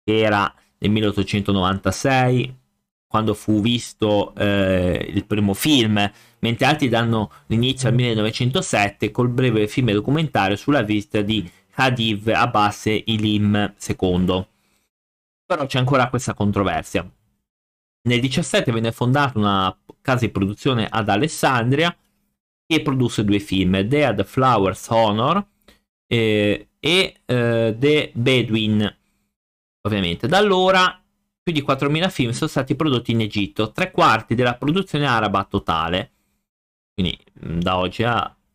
che 0.04 0.20
era 0.20 0.54
nel 0.78 0.90
1896, 0.92 2.56
quando 3.08 3.34
fu 3.34 3.60
visto 3.60 4.32
eh, 4.36 5.10
il 5.12 5.24
primo 5.24 5.54
film, 5.54 6.08
mentre 6.42 6.66
altri 6.66 6.88
danno 6.88 7.30
l'inizio 7.46 7.88
al 7.88 7.94
1907 7.94 9.10
col 9.10 9.28
breve 9.28 9.66
film 9.68 9.90
documentario 9.92 10.56
sulla 10.56 10.82
visita 10.82 11.20
di 11.22 11.48
Khadiv 11.70 12.28
Abbas 12.28 12.86
Ilim 12.86 13.74
II. 13.86 14.46
Però 15.46 15.66
c'è 15.66 15.78
ancora 15.78 16.08
questa 16.08 16.34
controversia. 16.34 17.08
Nel 18.04 18.20
17 18.20 18.72
venne 18.72 18.92
fondata 18.92 19.38
una 19.38 19.76
casa 20.00 20.26
di 20.26 20.32
produzione 20.32 20.86
ad 20.90 21.08
Alessandria 21.08 21.96
che 22.66 22.82
produsse 22.82 23.24
due 23.24 23.38
film, 23.38 23.80
Dead 23.80 24.24
Flowers 24.24 24.88
Honor 24.88 25.44
eh, 26.06 26.68
e 26.80 27.16
eh, 27.24 27.76
The 27.78 28.10
Bedouin. 28.14 28.96
Ovviamente 29.82 30.26
da 30.26 30.38
allora 30.38 31.00
più 31.42 31.52
di 31.52 31.62
4.000 31.62 32.10
film 32.10 32.30
sono 32.30 32.50
stati 32.50 32.74
prodotti 32.74 33.12
in 33.12 33.20
Egitto, 33.20 33.72
tre 33.72 33.90
quarti 33.90 34.34
della 34.34 34.54
produzione 34.56 35.06
araba 35.06 35.44
totale. 35.44 36.11
Quindi 36.94 37.18
mm, 37.46 37.60
da 37.60 37.78
oggi 37.78 38.04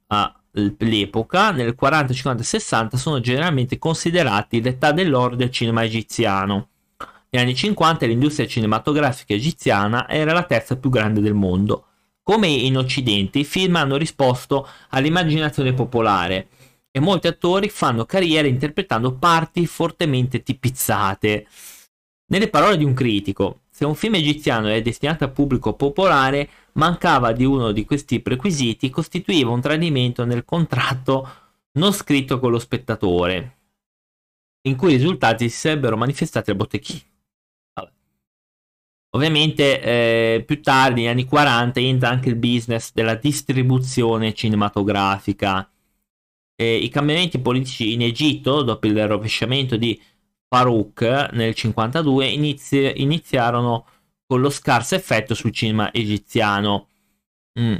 all'epoca, 0.07 1.51
nel 1.51 1.75
40, 1.75 2.13
50 2.13 2.43
60, 2.43 2.97
sono 2.97 3.19
generalmente 3.19 3.77
considerati 3.77 4.61
l'età 4.61 4.91
dell'oro 4.91 5.35
del 5.35 5.51
cinema 5.51 5.83
egiziano. 5.83 6.69
Negli 7.29 7.41
anni 7.41 7.55
50 7.55 8.05
l'industria 8.05 8.47
cinematografica 8.47 9.33
egiziana 9.33 10.07
era 10.07 10.33
la 10.33 10.43
terza 10.43 10.77
più 10.77 10.89
grande 10.89 11.19
del 11.19 11.33
mondo. 11.33 11.85
Come 12.23 12.47
in 12.47 12.77
Occidente, 12.77 13.39
i 13.39 13.45
film 13.45 13.75
hanno 13.77 13.97
risposto 13.97 14.67
all'immaginazione 14.89 15.73
popolare 15.73 16.47
e 16.91 16.99
molti 16.99 17.27
attori 17.27 17.69
fanno 17.69 18.05
carriera 18.05 18.47
interpretando 18.47 19.13
parti 19.13 19.65
fortemente 19.65 20.43
tipizzate. 20.43 21.47
Nelle 22.29 22.49
parole 22.49 22.77
di 22.77 22.83
un 22.83 22.93
critico, 22.93 23.61
se 23.77 23.85
un 23.85 23.93
film 23.93 24.15
egiziano 24.15 24.69
è 24.69 24.81
destinato 24.81 25.23
al 25.23 25.31
pubblico 25.31 25.73
popolare, 25.73 26.49
mancava 26.73 27.31
di 27.31 27.45
uno 27.45 27.71
di 27.71 27.85
questi 27.85 28.19
requisiti, 28.25 28.89
costituiva 28.89 29.51
un 29.51 29.61
tradimento 29.61 30.25
nel 30.25 30.45
contratto 30.45 31.29
non 31.73 31.93
scritto 31.93 32.39
con 32.39 32.49
lo 32.49 32.57
spettatore, 32.57 33.57
in 34.63 34.75
cui 34.75 34.93
i 34.93 34.95
risultati 34.95 35.47
si 35.47 35.57
sarebbero 35.57 35.95
manifestati 35.95 36.49
al 36.49 36.55
botteghino. 36.55 37.01
Ovviamente 39.11 39.79
eh, 39.79 40.43
più 40.43 40.59
tardi, 40.63 41.01
negli 41.01 41.09
anni 41.11 41.25
40, 41.25 41.79
entra 41.79 42.09
anche 42.09 42.29
il 42.29 42.35
business 42.35 42.91
della 42.95 43.13
distribuzione 43.13 44.33
cinematografica 44.33 45.69
eh, 46.55 46.77
i 46.77 46.89
cambiamenti 46.89 47.37
politici 47.37 47.93
in 47.93 48.01
Egitto, 48.01 48.63
dopo 48.63 48.87
il 48.87 49.07
rovesciamento 49.07 49.77
di 49.77 50.01
Farouk 50.49 51.01
nel 51.01 51.53
1952, 51.55 52.27
inizi- 52.27 52.93
iniziarono 53.01 53.85
con 54.25 54.41
lo 54.41 54.49
scarso 54.49 54.95
effetto 54.95 55.33
sul 55.33 55.51
cinema 55.51 55.93
egiziano. 55.93 56.87
Mm. 57.59 57.75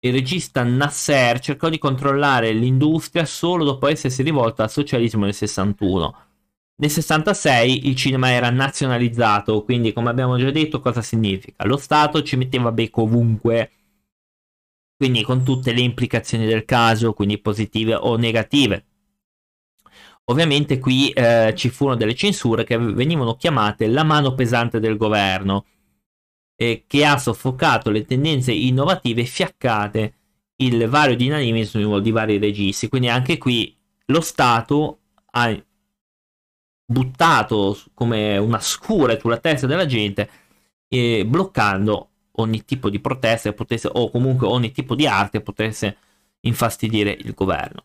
Il 0.00 0.12
regista 0.12 0.62
Nasser 0.62 1.40
cercò 1.40 1.68
di 1.68 1.78
controllare 1.78 2.52
l'industria 2.52 3.24
solo 3.24 3.64
dopo 3.64 3.86
essersi 3.88 4.22
rivolto 4.22 4.62
al 4.62 4.70
socialismo 4.70 5.24
nel 5.24 5.34
61. 5.34 6.24
Nel 6.78 6.90
66 6.90 7.88
il 7.88 7.96
cinema 7.96 8.30
era 8.30 8.50
nazionalizzato, 8.50 9.64
quindi 9.64 9.94
come 9.94 10.10
abbiamo 10.10 10.36
già 10.36 10.50
detto 10.50 10.80
cosa 10.80 11.00
significa? 11.00 11.64
Lo 11.64 11.78
Stato 11.78 12.22
ci 12.22 12.36
metteva 12.36 12.70
becco 12.70 13.02
ovunque, 13.02 13.70
quindi 14.94 15.22
con 15.22 15.42
tutte 15.42 15.72
le 15.72 15.80
implicazioni 15.80 16.44
del 16.44 16.66
caso, 16.66 17.14
quindi 17.14 17.38
positive 17.38 17.94
o 17.94 18.16
negative. 18.16 18.84
Ovviamente 20.28 20.78
qui 20.78 21.10
eh, 21.10 21.52
ci 21.56 21.68
furono 21.68 21.96
delle 21.96 22.14
censure 22.14 22.64
che 22.64 22.76
venivano 22.76 23.36
chiamate 23.36 23.86
la 23.86 24.02
mano 24.02 24.34
pesante 24.34 24.80
del 24.80 24.96
governo, 24.96 25.66
eh, 26.56 26.84
che 26.86 27.04
ha 27.04 27.16
soffocato 27.18 27.90
le 27.90 28.04
tendenze 28.04 28.52
innovative 28.52 29.20
e 29.22 29.26
fiaccate 29.26 30.14
il 30.56 30.88
vario 30.88 31.14
dinamismo 31.16 32.00
di 32.00 32.10
vari 32.10 32.38
registi. 32.38 32.88
Quindi 32.88 33.08
anche 33.08 33.38
qui 33.38 33.76
lo 34.06 34.20
Stato 34.20 34.98
ha 35.32 35.64
buttato 36.86 37.78
come 37.94 38.36
una 38.38 38.60
scura 38.60 39.18
sulla 39.18 39.38
testa 39.38 39.66
della 39.66 39.86
gente, 39.86 40.28
eh, 40.88 41.24
bloccando 41.24 42.10
ogni 42.38 42.64
tipo 42.64 42.90
di 42.90 43.00
protesta 43.00 43.52
potesse, 43.52 43.88
o 43.92 44.10
comunque 44.10 44.46
ogni 44.46 44.72
tipo 44.72 44.94
di 44.94 45.06
arte 45.06 45.40
potesse 45.40 45.96
infastidire 46.40 47.10
il 47.10 47.32
governo. 47.32 47.84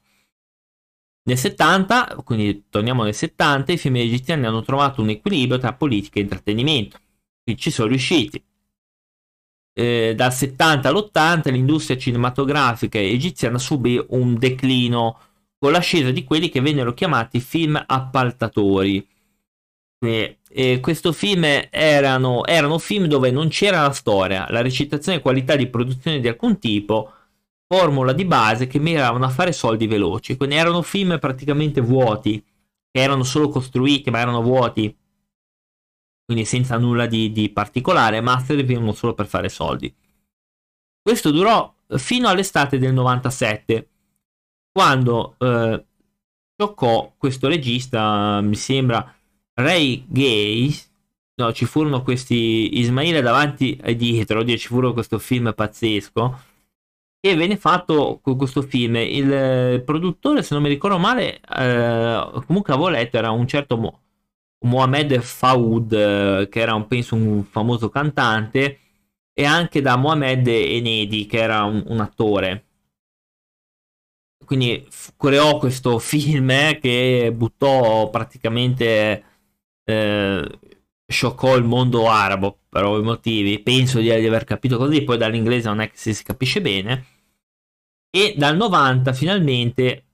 Nel 1.23 1.37
70, 1.37 2.21
quindi 2.23 2.65
torniamo 2.69 3.03
nel 3.03 3.13
70, 3.13 3.71
i 3.73 3.77
film 3.77 3.97
egiziani 3.97 4.45
hanno 4.45 4.63
trovato 4.63 5.01
un 5.01 5.09
equilibrio 5.09 5.59
tra 5.59 5.73
politica 5.73 6.19
e 6.19 6.23
intrattenimento. 6.23 6.97
Quindi 7.43 7.61
ci 7.61 7.69
sono 7.69 7.89
riusciti. 7.89 8.43
Eh, 9.73 10.13
dal 10.15 10.33
70 10.33 10.89
all'80 10.89 11.51
l'industria 11.51 11.97
cinematografica 11.97 12.99
egiziana 12.99 13.57
subì 13.57 14.03
un 14.09 14.37
declino 14.37 15.17
con 15.57 15.71
l'ascesa 15.71 16.11
di 16.11 16.23
quelli 16.25 16.49
che 16.49 16.59
vennero 16.59 16.93
chiamati 16.93 17.39
film 17.39 17.81
appaltatori. 17.85 19.07
E, 20.03 20.39
e 20.49 20.79
questo 20.79 21.11
film 21.13 21.45
erano, 21.69 22.45
erano 22.45 22.79
film 22.79 23.05
dove 23.05 23.29
non 23.29 23.47
c'era 23.49 23.83
la 23.83 23.91
storia, 23.91 24.47
la 24.49 24.61
recitazione 24.61 25.19
e 25.19 25.21
qualità 25.21 25.55
di 25.55 25.67
produzione 25.67 26.19
di 26.19 26.27
alcun 26.27 26.57
tipo, 26.57 27.13
formula 27.71 28.11
di 28.11 28.25
base 28.25 28.67
che 28.67 28.79
miravano 28.79 29.23
a 29.23 29.29
fare 29.29 29.53
soldi 29.53 29.87
veloci. 29.87 30.35
Quindi 30.35 30.55
erano 30.55 30.81
film 30.81 31.17
praticamente 31.19 31.79
vuoti, 31.79 32.43
che 32.43 33.01
erano 33.01 33.23
solo 33.23 33.47
costruiti, 33.47 34.09
ma 34.09 34.19
erano 34.19 34.41
vuoti, 34.41 34.93
quindi 36.25 36.43
senza 36.43 36.77
nulla 36.77 37.05
di, 37.05 37.31
di 37.31 37.49
particolare, 37.49 38.19
ma 38.19 38.37
servivano 38.41 38.91
solo 38.91 39.13
per 39.13 39.25
fare 39.25 39.47
soldi. 39.47 39.93
Questo 41.01 41.31
durò 41.31 41.73
fino 41.95 42.27
all'estate 42.27 42.77
del 42.77 42.91
97, 42.91 43.89
quando 44.69 45.35
eh, 45.37 45.85
toccò 46.53 47.13
questo 47.17 47.47
regista, 47.47 48.41
mi 48.41 48.55
sembra 48.55 49.15
Ray 49.53 50.03
Gay. 50.09 50.77
No, 51.35 51.53
ci 51.53 51.63
furono 51.63 52.03
questi 52.03 52.79
Ismaele 52.79 53.21
davanti 53.21 53.77
e 53.77 53.95
dietro, 53.95 54.41
oddio, 54.41 54.57
ci 54.57 54.67
furono 54.67 54.91
questo 54.91 55.17
film 55.19 55.53
pazzesco 55.55 56.49
che 57.21 57.35
venne 57.35 57.55
fatto 57.57 58.19
questo 58.21 58.61
film. 58.63 58.95
Il 58.97 59.83
produttore, 59.85 60.43
se 60.43 60.53
non 60.53 60.63
mi 60.63 60.69
ricordo 60.69 60.97
male, 60.97 61.39
eh, 61.39 62.43
comunque 62.45 62.73
avevo 62.73 62.89
letto, 62.89 63.17
era 63.17 63.31
un 63.31 63.47
certo 63.47 63.77
Mo- 63.77 64.01
Mohamed 64.65 65.19
Faoud, 65.21 66.49
che 66.49 66.59
era 66.59 66.73
un, 66.75 66.87
penso 66.87 67.15
un 67.15 67.43
famoso 67.45 67.89
cantante, 67.89 68.79
e 69.33 69.45
anche 69.45 69.81
da 69.81 69.95
Mohamed 69.95 70.47
Enedi, 70.47 71.25
che 71.27 71.37
era 71.37 71.63
un, 71.63 71.83
un 71.87 71.99
attore. 71.99 72.65
Quindi 74.45 74.85
f- 74.89 75.13
creò 75.17 75.57
questo 75.57 75.99
film 75.99 76.49
eh, 76.49 76.79
che 76.81 77.31
buttò 77.33 78.09
praticamente... 78.09 79.23
Eh, 79.83 80.59
scioccò 81.11 81.57
il 81.57 81.65
mondo 81.65 82.09
arabo 82.09 82.60
per 82.71 82.85
ovvi 82.85 83.03
motivi. 83.03 83.59
Penso 83.59 83.99
di, 83.99 84.09
aver 84.09 84.45
capito 84.45 84.77
così. 84.77 85.03
Poi 85.03 85.17
dall'inglese 85.17 85.67
non 85.67 85.81
è 85.81 85.91
che 85.91 86.13
si, 86.13 86.23
capisce 86.23 86.61
bene. 86.61 87.05
E 88.09 88.33
dal 88.37 88.55
90 88.55 89.11
finalmente 89.11 90.05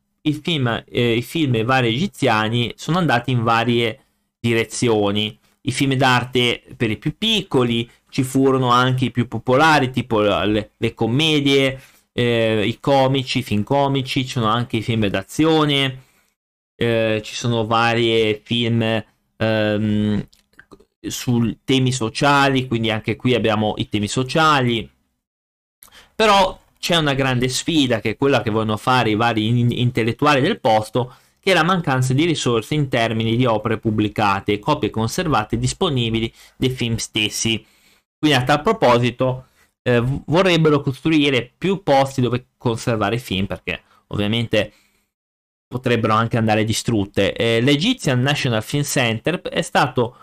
film, 0.42 0.84
eh, 0.90 1.14
i 1.16 1.22
film 1.22 1.64
vari 1.64 1.90
egiziani 1.90 2.74
sono 2.76 2.98
andati 2.98 3.30
in 3.32 3.44
varie 3.44 4.00
direzioni. 4.40 5.38
I 5.62 5.72
film 5.72 5.94
d'arte 5.94 6.64
per 6.76 6.90
i 6.90 6.98
più 6.98 7.16
piccoli, 7.16 7.90
ci 8.10 8.24
furono 8.24 8.70
anche 8.70 9.06
i 9.06 9.12
più 9.12 9.28
popolari, 9.28 9.92
tipo 9.92 10.22
le, 10.22 10.72
le 10.76 10.94
commedie, 10.96 11.80
eh, 12.12 12.66
i 12.66 12.80
comici, 12.80 13.40
i 13.40 13.44
film 13.44 13.64
comici, 13.64 14.24
ci 14.24 14.32
sono 14.32 14.48
anche 14.48 14.78
i 14.78 14.82
film 14.82 15.06
d'azione, 15.08 16.04
eh, 16.76 17.22
ci 17.24 17.36
sono 17.36 17.66
vari 17.68 18.40
film 18.44 19.04
ehm, 19.38 20.28
su 21.10 21.58
temi 21.64 21.92
sociali, 21.92 22.68
quindi 22.68 22.92
anche 22.92 23.16
qui 23.16 23.34
abbiamo 23.34 23.74
i 23.78 23.90
temi 23.90 24.08
sociali. 24.08 24.90
Però 26.16 26.60
c'è 26.80 26.96
una 26.96 27.14
grande 27.14 27.50
sfida 27.50 28.00
che 28.00 28.12
è 28.12 28.18
quella 28.18 28.42
che 28.42 28.50
vogliono 28.50 28.78
fare 28.78 29.10
i 29.10 29.16
vari 29.16 29.48
in- 29.48 29.72
intellettuali 29.72 30.42
del 30.42 30.60
posto, 30.60 31.16
che 31.40 31.52
è 31.52 31.54
la 31.54 31.64
mancanza 31.64 32.14
di 32.14 32.26
risorse 32.26 32.76
in 32.76 32.90
termini 32.90 33.36
di 33.36 33.46
opere 33.46 33.78
pubblicate 33.78 34.60
copie 34.60 34.90
conservate 34.90 35.58
disponibili 35.58 36.32
dei 36.56 36.70
film 36.70 36.96
stessi. 36.98 37.66
Quindi 38.20 38.38
a 38.38 38.44
tal 38.44 38.62
proposito 38.62 39.46
eh, 39.84 40.04
vorrebbero 40.26 40.82
costruire 40.82 41.52
più 41.58 41.84
posti 41.84 42.22
dove 42.22 42.48
conservare 42.58 43.16
i 43.16 43.20
film 43.20 43.46
perché 43.46 43.82
ovviamente 44.08 44.74
potrebbero 45.68 46.14
anche 46.14 46.38
andare 46.38 46.64
distrutte. 46.64 47.34
Eh, 47.34 47.62
L'Egyptian 47.62 48.22
National 48.22 48.64
Film 48.64 48.84
Center 48.84 49.42
è 49.42 49.62
stato 49.62 50.16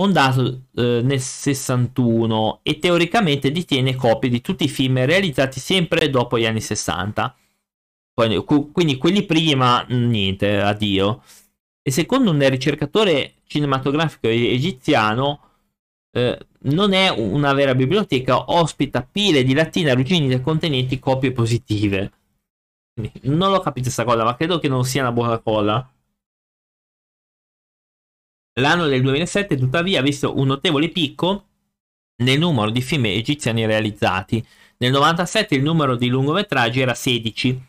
fondato 0.00 0.62
eh, 0.76 1.02
nel 1.02 1.20
61 1.20 2.60
e 2.62 2.78
teoricamente 2.78 3.52
detiene 3.52 3.94
copie 3.94 4.30
di 4.30 4.40
tutti 4.40 4.64
i 4.64 4.68
film 4.68 5.04
realizzati 5.04 5.60
sempre 5.60 6.08
dopo 6.08 6.38
gli 6.38 6.46
anni 6.46 6.62
60. 6.62 7.36
Quindi 8.14 8.96
quelli 8.96 9.24
prima, 9.26 9.84
niente, 9.88 10.58
addio. 10.58 11.22
E 11.82 11.90
secondo 11.90 12.30
un 12.30 12.48
ricercatore 12.48 13.34
cinematografico 13.46 14.28
egiziano, 14.28 15.40
eh, 16.12 16.38
non 16.60 16.94
è 16.94 17.10
una 17.10 17.52
vera 17.52 17.74
biblioteca, 17.74 18.52
ospita 18.52 19.02
pile 19.02 19.42
di 19.42 19.52
lattine 19.52 19.90
arrugginite 19.90 20.40
contenenti 20.40 20.98
copie 20.98 21.32
positive. 21.32 22.12
Quindi, 22.94 23.12
non 23.24 23.50
l'ho 23.50 23.60
capito 23.60 23.84
questa 23.84 24.04
cosa, 24.04 24.24
ma 24.24 24.34
credo 24.34 24.58
che 24.58 24.68
non 24.68 24.84
sia 24.84 25.02
una 25.02 25.12
buona 25.12 25.38
cosa. 25.38 25.90
L'anno 28.60 28.86
del 28.86 29.02
2007 29.02 29.56
tuttavia 29.56 30.00
ha 30.00 30.02
visto 30.02 30.38
un 30.38 30.46
notevole 30.46 30.90
picco 30.90 31.46
nel 32.22 32.38
numero 32.38 32.70
di 32.70 32.82
film 32.82 33.06
egiziani 33.06 33.66
realizzati. 33.66 34.44
Nel 34.78 34.92
97 34.92 35.54
il 35.54 35.62
numero 35.62 35.96
di 35.96 36.08
lungometraggi 36.08 36.80
era 36.80 36.94
16. 36.94 37.68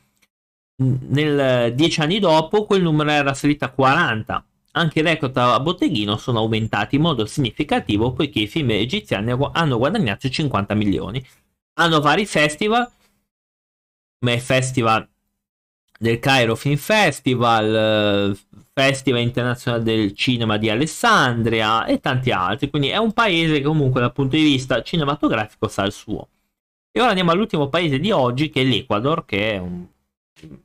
Nel 0.84 1.74
10 1.74 2.02
anni 2.02 2.20
dopo 2.20 2.66
quel 2.66 2.82
numero 2.82 3.10
era 3.10 3.34
salito 3.34 3.66
a 3.66 3.70
40. 3.70 4.46
Anche 4.74 5.00
i 5.00 5.02
record 5.02 5.36
a 5.38 5.60
botteghino 5.60 6.18
sono 6.18 6.40
aumentati 6.40 6.96
in 6.96 7.02
modo 7.02 7.26
significativo 7.26 8.14
poiché 8.14 8.42
i 8.42 8.48
film 8.48 8.72
egiziani 8.72 9.32
hanno 9.52 9.78
guadagnato 9.78 10.30
50 10.30 10.74
milioni. 10.76 11.26
Hanno 11.74 12.00
vari 12.00 12.26
festival, 12.26 12.90
come 14.20 14.36
il 14.36 14.42
festival 14.42 15.11
del 16.02 16.18
Cairo 16.18 16.56
Film 16.56 16.78
Festival, 16.78 18.36
Festival 18.74 19.22
Internazionale 19.22 19.84
del 19.84 20.16
Cinema 20.16 20.58
di 20.58 20.68
Alessandria 20.68 21.86
e 21.86 22.00
tanti 22.00 22.32
altri. 22.32 22.72
Quindi 22.72 22.88
è 22.88 22.98
un 22.98 23.14
paese 23.14 23.58
che 23.58 23.62
comunque 23.62 24.02
dal 24.02 24.12
punto 24.12 24.36
di 24.36 24.42
vista 24.42 24.82
cinematografico 24.82 25.68
sa 25.68 25.84
il 25.84 25.92
suo. 25.92 26.28
E 26.92 27.00
ora 27.00 27.10
andiamo 27.10 27.30
all'ultimo 27.30 27.70
paese 27.70 28.00
di 28.00 28.10
oggi 28.10 28.50
che 28.50 28.62
è 28.62 28.64
l'Ecuador, 28.64 29.26
che 29.26 29.52
è 29.54 29.58
un, 29.60 29.86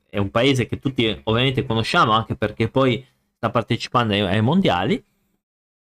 è 0.09 0.17
un 0.17 0.31
paese 0.31 0.67
che 0.67 0.79
tutti 0.79 1.21
ovviamente 1.25 1.67
conosciamo 1.67 2.13
anche 2.13 2.35
perché 2.35 2.71
poi 2.71 3.05
sta 3.37 3.51
partecipando 3.51 4.15
ai, 4.15 4.21
ai 4.21 4.41
mondiali. 4.41 5.05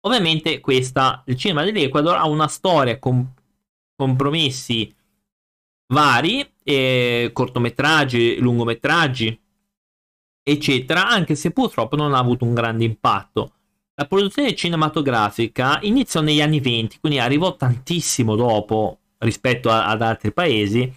Ovviamente 0.02 0.61
questa, 0.61 1.20
il 1.26 1.37
cinema 1.37 1.64
dell'Ecuador 1.64 2.14
ha 2.14 2.28
una 2.28 2.46
storia 2.46 2.96
con 3.00 3.28
compromessi 3.96 4.94
vari, 5.88 6.47
eh, 6.62 7.31
cortometraggi, 7.33 8.38
lungometraggi, 8.38 9.40
eccetera, 10.42 11.09
anche 11.09 11.35
se 11.35 11.51
purtroppo 11.51 11.97
non 11.97 12.14
ha 12.14 12.18
avuto 12.18 12.45
un 12.45 12.55
grande 12.55 12.85
impatto. 12.85 13.53
La 13.95 14.07
produzione 14.07 14.55
cinematografica 14.55 15.79
iniziò 15.83 16.21
negli 16.21 16.40
anni 16.40 16.61
20, 16.61 16.99
quindi 16.99 17.18
arrivò 17.18 17.57
tantissimo 17.57 18.35
dopo 18.37 18.99
rispetto 19.18 19.71
a, 19.71 19.87
ad 19.87 20.03
altri 20.03 20.33
paesi. 20.33 20.90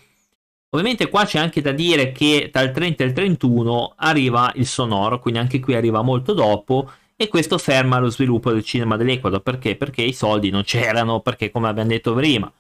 Ovviamente 0.70 1.10
qua 1.10 1.26
c'è 1.26 1.40
anche 1.40 1.62
da 1.62 1.72
dire 1.72 2.12
che 2.12 2.52
il 2.54 2.72
30 2.72 3.04
e 3.04 3.08
il 3.08 3.14
31 3.14 3.94
arriva 3.98 4.52
il 4.56 4.66
sonoro, 4.66 5.20
quindi 5.20 5.40
anche 5.40 5.60
qui 5.60 5.76
arriva 5.76 6.02
molto 6.02 6.34
dopo 6.34 6.92
e 7.16 7.30
questo 7.30 7.58
ferma 7.58 8.00
lo 8.00 8.10
sviluppo 8.10 8.52
del 8.52 8.64
cinema 8.64 8.98
dell'Ecuador 8.98 9.42
perché? 9.42 9.76
Perché 9.78 10.02
i 10.02 10.12
soldi 10.12 10.50
non 10.50 10.64
c'erano, 10.64 11.22
perché 11.22 11.50
come 11.50 11.70
abbiamo 11.70 11.90
detto 11.90 12.14
prima, 12.14 12.52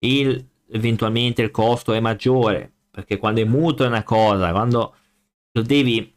il, 0.00 0.44
eventualmente 0.70 1.42
il 1.42 1.50
costo 1.50 1.92
è 1.92 2.00
maggiore, 2.00 2.72
perché 2.90 3.16
quando 3.16 3.40
è 3.40 3.44
muto 3.44 3.84
è 3.84 3.86
una 3.86 4.02
cosa, 4.02 4.50
quando 4.50 4.94
lo 5.52 5.62
devi 5.62 6.14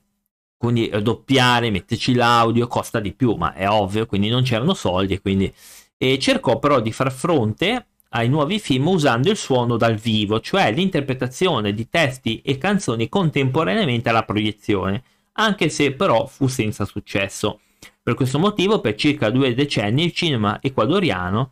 quindi 0.57 0.91
doppiare, 1.01 1.71
metterci 1.71 2.13
l'audio, 2.13 2.67
costa 2.67 2.99
di 2.99 3.13
più, 3.13 3.33
ma 3.33 3.53
è 3.53 3.67
ovvio, 3.67 4.05
quindi 4.05 4.29
non 4.29 4.43
c'erano 4.43 4.75
soldi 4.75 5.15
e 5.15 5.21
quindi 5.21 5.51
e 5.97 6.17
cercò 6.17 6.57
però 6.57 6.79
di 6.79 6.91
far 6.91 7.11
fronte 7.11 7.87
ai 8.09 8.27
nuovi 8.27 8.59
film 8.59 8.87
usando 8.87 9.29
il 9.29 9.37
suono 9.37 9.77
dal 9.77 9.95
vivo, 9.95 10.39
cioè 10.39 10.71
l'interpretazione 10.71 11.73
di 11.73 11.89
testi 11.89 12.41
e 12.41 12.57
canzoni 12.57 13.07
contemporaneamente 13.07 14.09
alla 14.09 14.23
proiezione, 14.23 15.03
anche 15.33 15.69
se 15.69 15.93
però 15.93 16.25
fu 16.25 16.47
senza 16.47 16.85
successo. 16.85 17.59
Per 18.01 18.15
questo 18.15 18.39
motivo, 18.39 18.81
per 18.81 18.95
circa 18.95 19.29
due 19.29 19.53
decenni, 19.53 20.03
il 20.03 20.11
cinema 20.11 20.59
ecuadoriano 20.61 21.51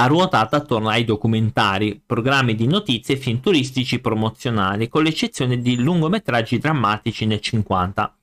ha 0.00 0.06
ruotato 0.06 0.54
attorno 0.54 0.90
ai 0.90 1.04
documentari, 1.04 2.00
programmi 2.04 2.54
di 2.54 2.68
notizie 2.68 3.16
e 3.16 3.18
film 3.18 3.40
turistici 3.40 3.98
promozionali, 3.98 4.88
con 4.88 5.02
l'eccezione 5.02 5.60
di 5.60 5.76
lungometraggi 5.76 6.58
drammatici 6.58 7.26
nel 7.26 7.40
50. 7.40 8.16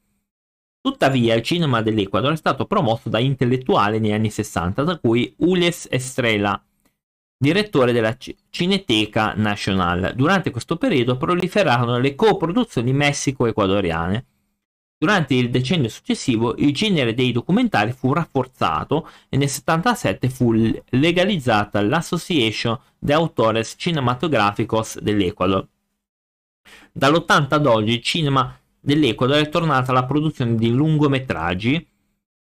Tuttavia, 0.79 1.35
il 1.35 1.41
cinema 1.41 1.81
dell'Ecuador 1.81 2.31
è 2.31 2.37
stato 2.37 2.65
promosso 2.65 3.09
da 3.09 3.19
intellettuali 3.19 3.99
negli 3.99 4.13
anni 4.13 4.29
60, 4.29 4.83
da 4.83 4.97
cui 4.99 5.33
Ulies 5.39 5.89
Estrella, 5.91 6.63
direttore 7.37 7.91
della 7.91 8.15
Cineteca 8.49 9.33
Nacional. 9.35 10.13
Durante 10.15 10.51
questo 10.51 10.77
periodo 10.77 11.17
proliferarono 11.17 11.97
le 11.97 12.15
coproduzioni 12.15 12.93
messico-ecuadoriane. 12.93 14.25
Durante 15.05 15.35
il 15.35 15.51
decennio 15.51 15.87
successivo 15.87 16.55
il 16.57 16.73
genere 16.73 17.13
dei 17.13 17.31
documentari 17.31 17.91
fu 17.91 18.11
rafforzato 18.11 19.07
e 19.29 19.37
nel 19.37 19.51
1977 19.51 20.29
fu 20.29 20.51
legalizzata 20.97 21.79
l'Association 21.79 22.75
de 22.97 23.13
Autores 23.13 23.75
Cinematográficos 23.77 24.97
dell'Ecuador. 24.99 25.67
Dall'80 26.91 27.47
ad 27.49 27.67
oggi 27.67 27.93
il 27.93 28.01
cinema 28.01 28.57
dell'Ecuador 28.79 29.37
è 29.37 29.47
tornata 29.47 29.91
alla 29.91 30.05
produzione 30.05 30.55
di 30.55 30.71
lungometraggi, 30.71 31.87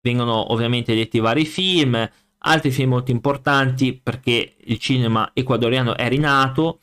vengono 0.02 0.52
ovviamente 0.52 0.94
detti 0.94 1.18
vari 1.18 1.46
film, 1.46 2.10
altri 2.40 2.70
film 2.70 2.90
molto 2.90 3.10
importanti 3.10 3.94
perché 3.94 4.56
il 4.58 4.76
cinema 4.76 5.30
ecuadoriano 5.32 5.96
è 5.96 6.06
rinato, 6.10 6.80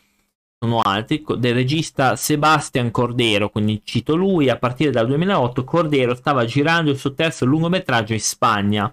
sono 0.60 0.80
altri, 0.80 1.24
del 1.38 1.54
regista 1.54 2.16
Sebastian 2.16 2.90
Cordero, 2.90 3.50
quindi 3.50 3.82
cito 3.84 4.16
lui, 4.16 4.50
a 4.50 4.58
partire 4.58 4.90
dal 4.90 5.08
2008 5.08 5.64
Cordero 5.64 6.16
stava 6.16 6.46
girando 6.46 6.90
il 6.90 6.98
suo 6.98 7.14
terzo 7.14 7.46
lungometraggio 7.46 8.14
in 8.14 8.20
Spagna, 8.20 8.92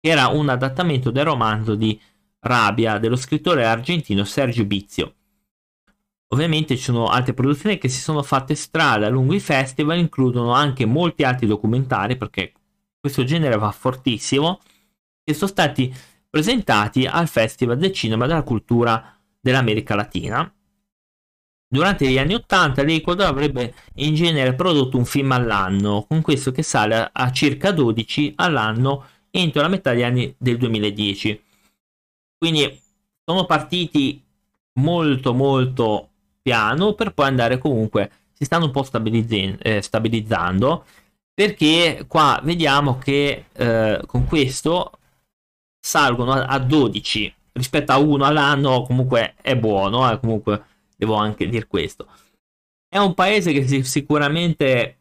che 0.00 0.08
era 0.08 0.28
un 0.28 0.48
adattamento 0.48 1.10
del 1.10 1.24
romanzo 1.24 1.74
di 1.74 2.00
Rabia 2.40 2.98
dello 2.98 3.16
scrittore 3.16 3.64
argentino 3.64 4.24
Sergio 4.24 4.64
Bizio. 4.64 5.14
Ovviamente 6.28 6.76
ci 6.76 6.82
sono 6.82 7.06
altre 7.06 7.34
produzioni 7.34 7.78
che 7.78 7.88
si 7.88 8.00
sono 8.00 8.22
fatte 8.22 8.54
strada 8.54 9.08
lungo 9.08 9.34
i 9.34 9.40
festival, 9.40 9.98
includono 9.98 10.52
anche 10.52 10.86
molti 10.86 11.22
altri 11.22 11.46
documentari, 11.46 12.16
perché 12.16 12.52
questo 12.98 13.24
genere 13.24 13.56
va 13.56 13.70
fortissimo, 13.70 14.60
che 15.22 15.34
sono 15.34 15.50
stati 15.50 15.94
presentati 16.28 17.06
al 17.06 17.28
Festival 17.28 17.76
del 17.76 17.92
Cinema 17.92 18.26
della 18.26 18.42
Cultura 18.42 19.16
dell'America 19.38 19.94
Latina, 19.94 20.52
Durante 21.66 22.08
gli 22.08 22.18
anni 22.18 22.34
80 22.34 22.82
l'Ecuador 22.82 23.26
avrebbe 23.26 23.74
in 23.94 24.14
genere 24.14 24.54
prodotto 24.54 24.96
un 24.96 25.04
film 25.04 25.32
all'anno, 25.32 26.04
con 26.08 26.20
questo 26.22 26.52
che 26.52 26.62
sale 26.62 27.10
a 27.12 27.32
circa 27.32 27.72
12 27.72 28.34
all'anno 28.36 29.06
entro 29.30 29.62
la 29.62 29.68
metà 29.68 29.92
degli 29.92 30.02
anni 30.02 30.34
del 30.38 30.56
2010. 30.58 31.42
Quindi 32.38 32.80
sono 33.24 33.46
partiti 33.46 34.22
molto 34.74 35.32
molto 35.34 36.10
piano 36.42 36.94
per 36.94 37.12
poi 37.12 37.26
andare 37.26 37.58
comunque, 37.58 38.10
si 38.32 38.44
stanno 38.44 38.66
un 38.66 38.70
po' 38.70 38.82
stabilizz- 38.82 39.58
eh, 39.62 39.80
stabilizzando 39.82 40.84
perché 41.34 42.04
qua 42.06 42.40
vediamo 42.44 42.98
che 42.98 43.46
eh, 43.52 44.00
con 44.06 44.24
questo 44.26 44.92
salgono 45.80 46.32
a, 46.32 46.44
a 46.44 46.58
12 46.58 47.34
rispetto 47.52 47.92
a 47.92 47.98
1 47.98 48.24
all'anno 48.24 48.82
comunque 48.82 49.34
è 49.42 49.56
buono 49.56 50.10
eh, 50.10 50.20
comunque 50.20 50.64
devo 51.04 51.14
anche 51.14 51.48
dire 51.48 51.66
questo. 51.66 52.08
È 52.88 52.98
un 52.98 53.14
paese 53.14 53.52
che 53.52 53.84
sicuramente, 53.84 54.98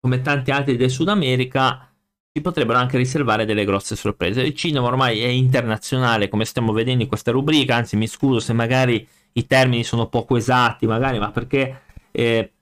come 0.00 0.20
tanti 0.22 0.50
altri 0.50 0.76
del 0.76 0.90
Sud 0.90 1.08
America, 1.08 1.90
ci 2.32 2.40
potrebbero 2.40 2.78
anche 2.78 2.96
riservare 2.96 3.44
delle 3.44 3.64
grosse 3.64 3.96
sorprese. 3.96 4.42
Il 4.42 4.54
cinema 4.54 4.86
ormai 4.86 5.20
è 5.20 5.26
internazionale, 5.26 6.28
come 6.28 6.44
stiamo 6.44 6.72
vedendo 6.72 7.02
in 7.02 7.08
questa 7.08 7.32
rubrica, 7.32 7.74
anzi 7.74 7.96
mi 7.96 8.06
scuso 8.06 8.38
se 8.38 8.52
magari 8.52 9.06
i 9.32 9.46
termini 9.46 9.84
sono 9.84 10.08
poco 10.08 10.36
esatti, 10.36 10.86
magari, 10.86 11.18
ma 11.18 11.30
perché 11.30 11.82
eh, 12.12 12.52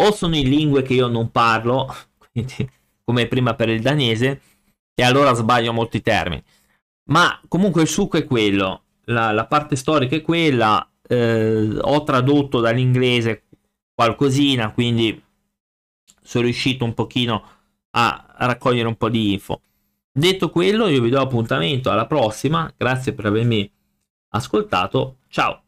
o 0.00 0.12
sono 0.12 0.36
in 0.36 0.48
lingue 0.48 0.82
che 0.82 0.94
io 0.94 1.06
non 1.06 1.30
parlo, 1.30 1.94
quindi, 2.32 2.68
come 3.04 3.26
prima 3.26 3.54
per 3.54 3.68
il 3.68 3.80
danese, 3.80 4.40
e 4.94 5.02
allora 5.02 5.32
sbaglio 5.34 5.72
molti 5.72 6.00
termini. 6.00 6.42
Ma 7.10 7.40
comunque 7.46 7.82
il 7.82 7.88
succo 7.88 8.16
è 8.16 8.24
quello, 8.24 8.82
la, 9.04 9.32
la 9.32 9.46
parte 9.46 9.76
storica 9.76 10.16
è 10.16 10.22
quella, 10.22 10.88
eh, 11.08 11.78
ho 11.80 12.02
tradotto 12.04 12.60
dall'inglese 12.60 13.44
qualcosina, 13.94 14.72
quindi 14.72 15.20
sono 16.22 16.44
riuscito 16.44 16.84
un 16.84 16.94
pochino 16.94 17.42
a 17.90 18.34
raccogliere 18.38 18.86
un 18.86 18.96
po' 18.96 19.08
di 19.08 19.32
info. 19.32 19.62
Detto 20.12 20.50
quello, 20.50 20.88
io 20.88 21.00
vi 21.00 21.10
do 21.10 21.20
appuntamento 21.20 21.90
alla 21.90 22.06
prossima. 22.06 22.72
Grazie 22.76 23.12
per 23.12 23.26
avermi 23.26 23.70
ascoltato. 24.30 25.18
Ciao. 25.28 25.67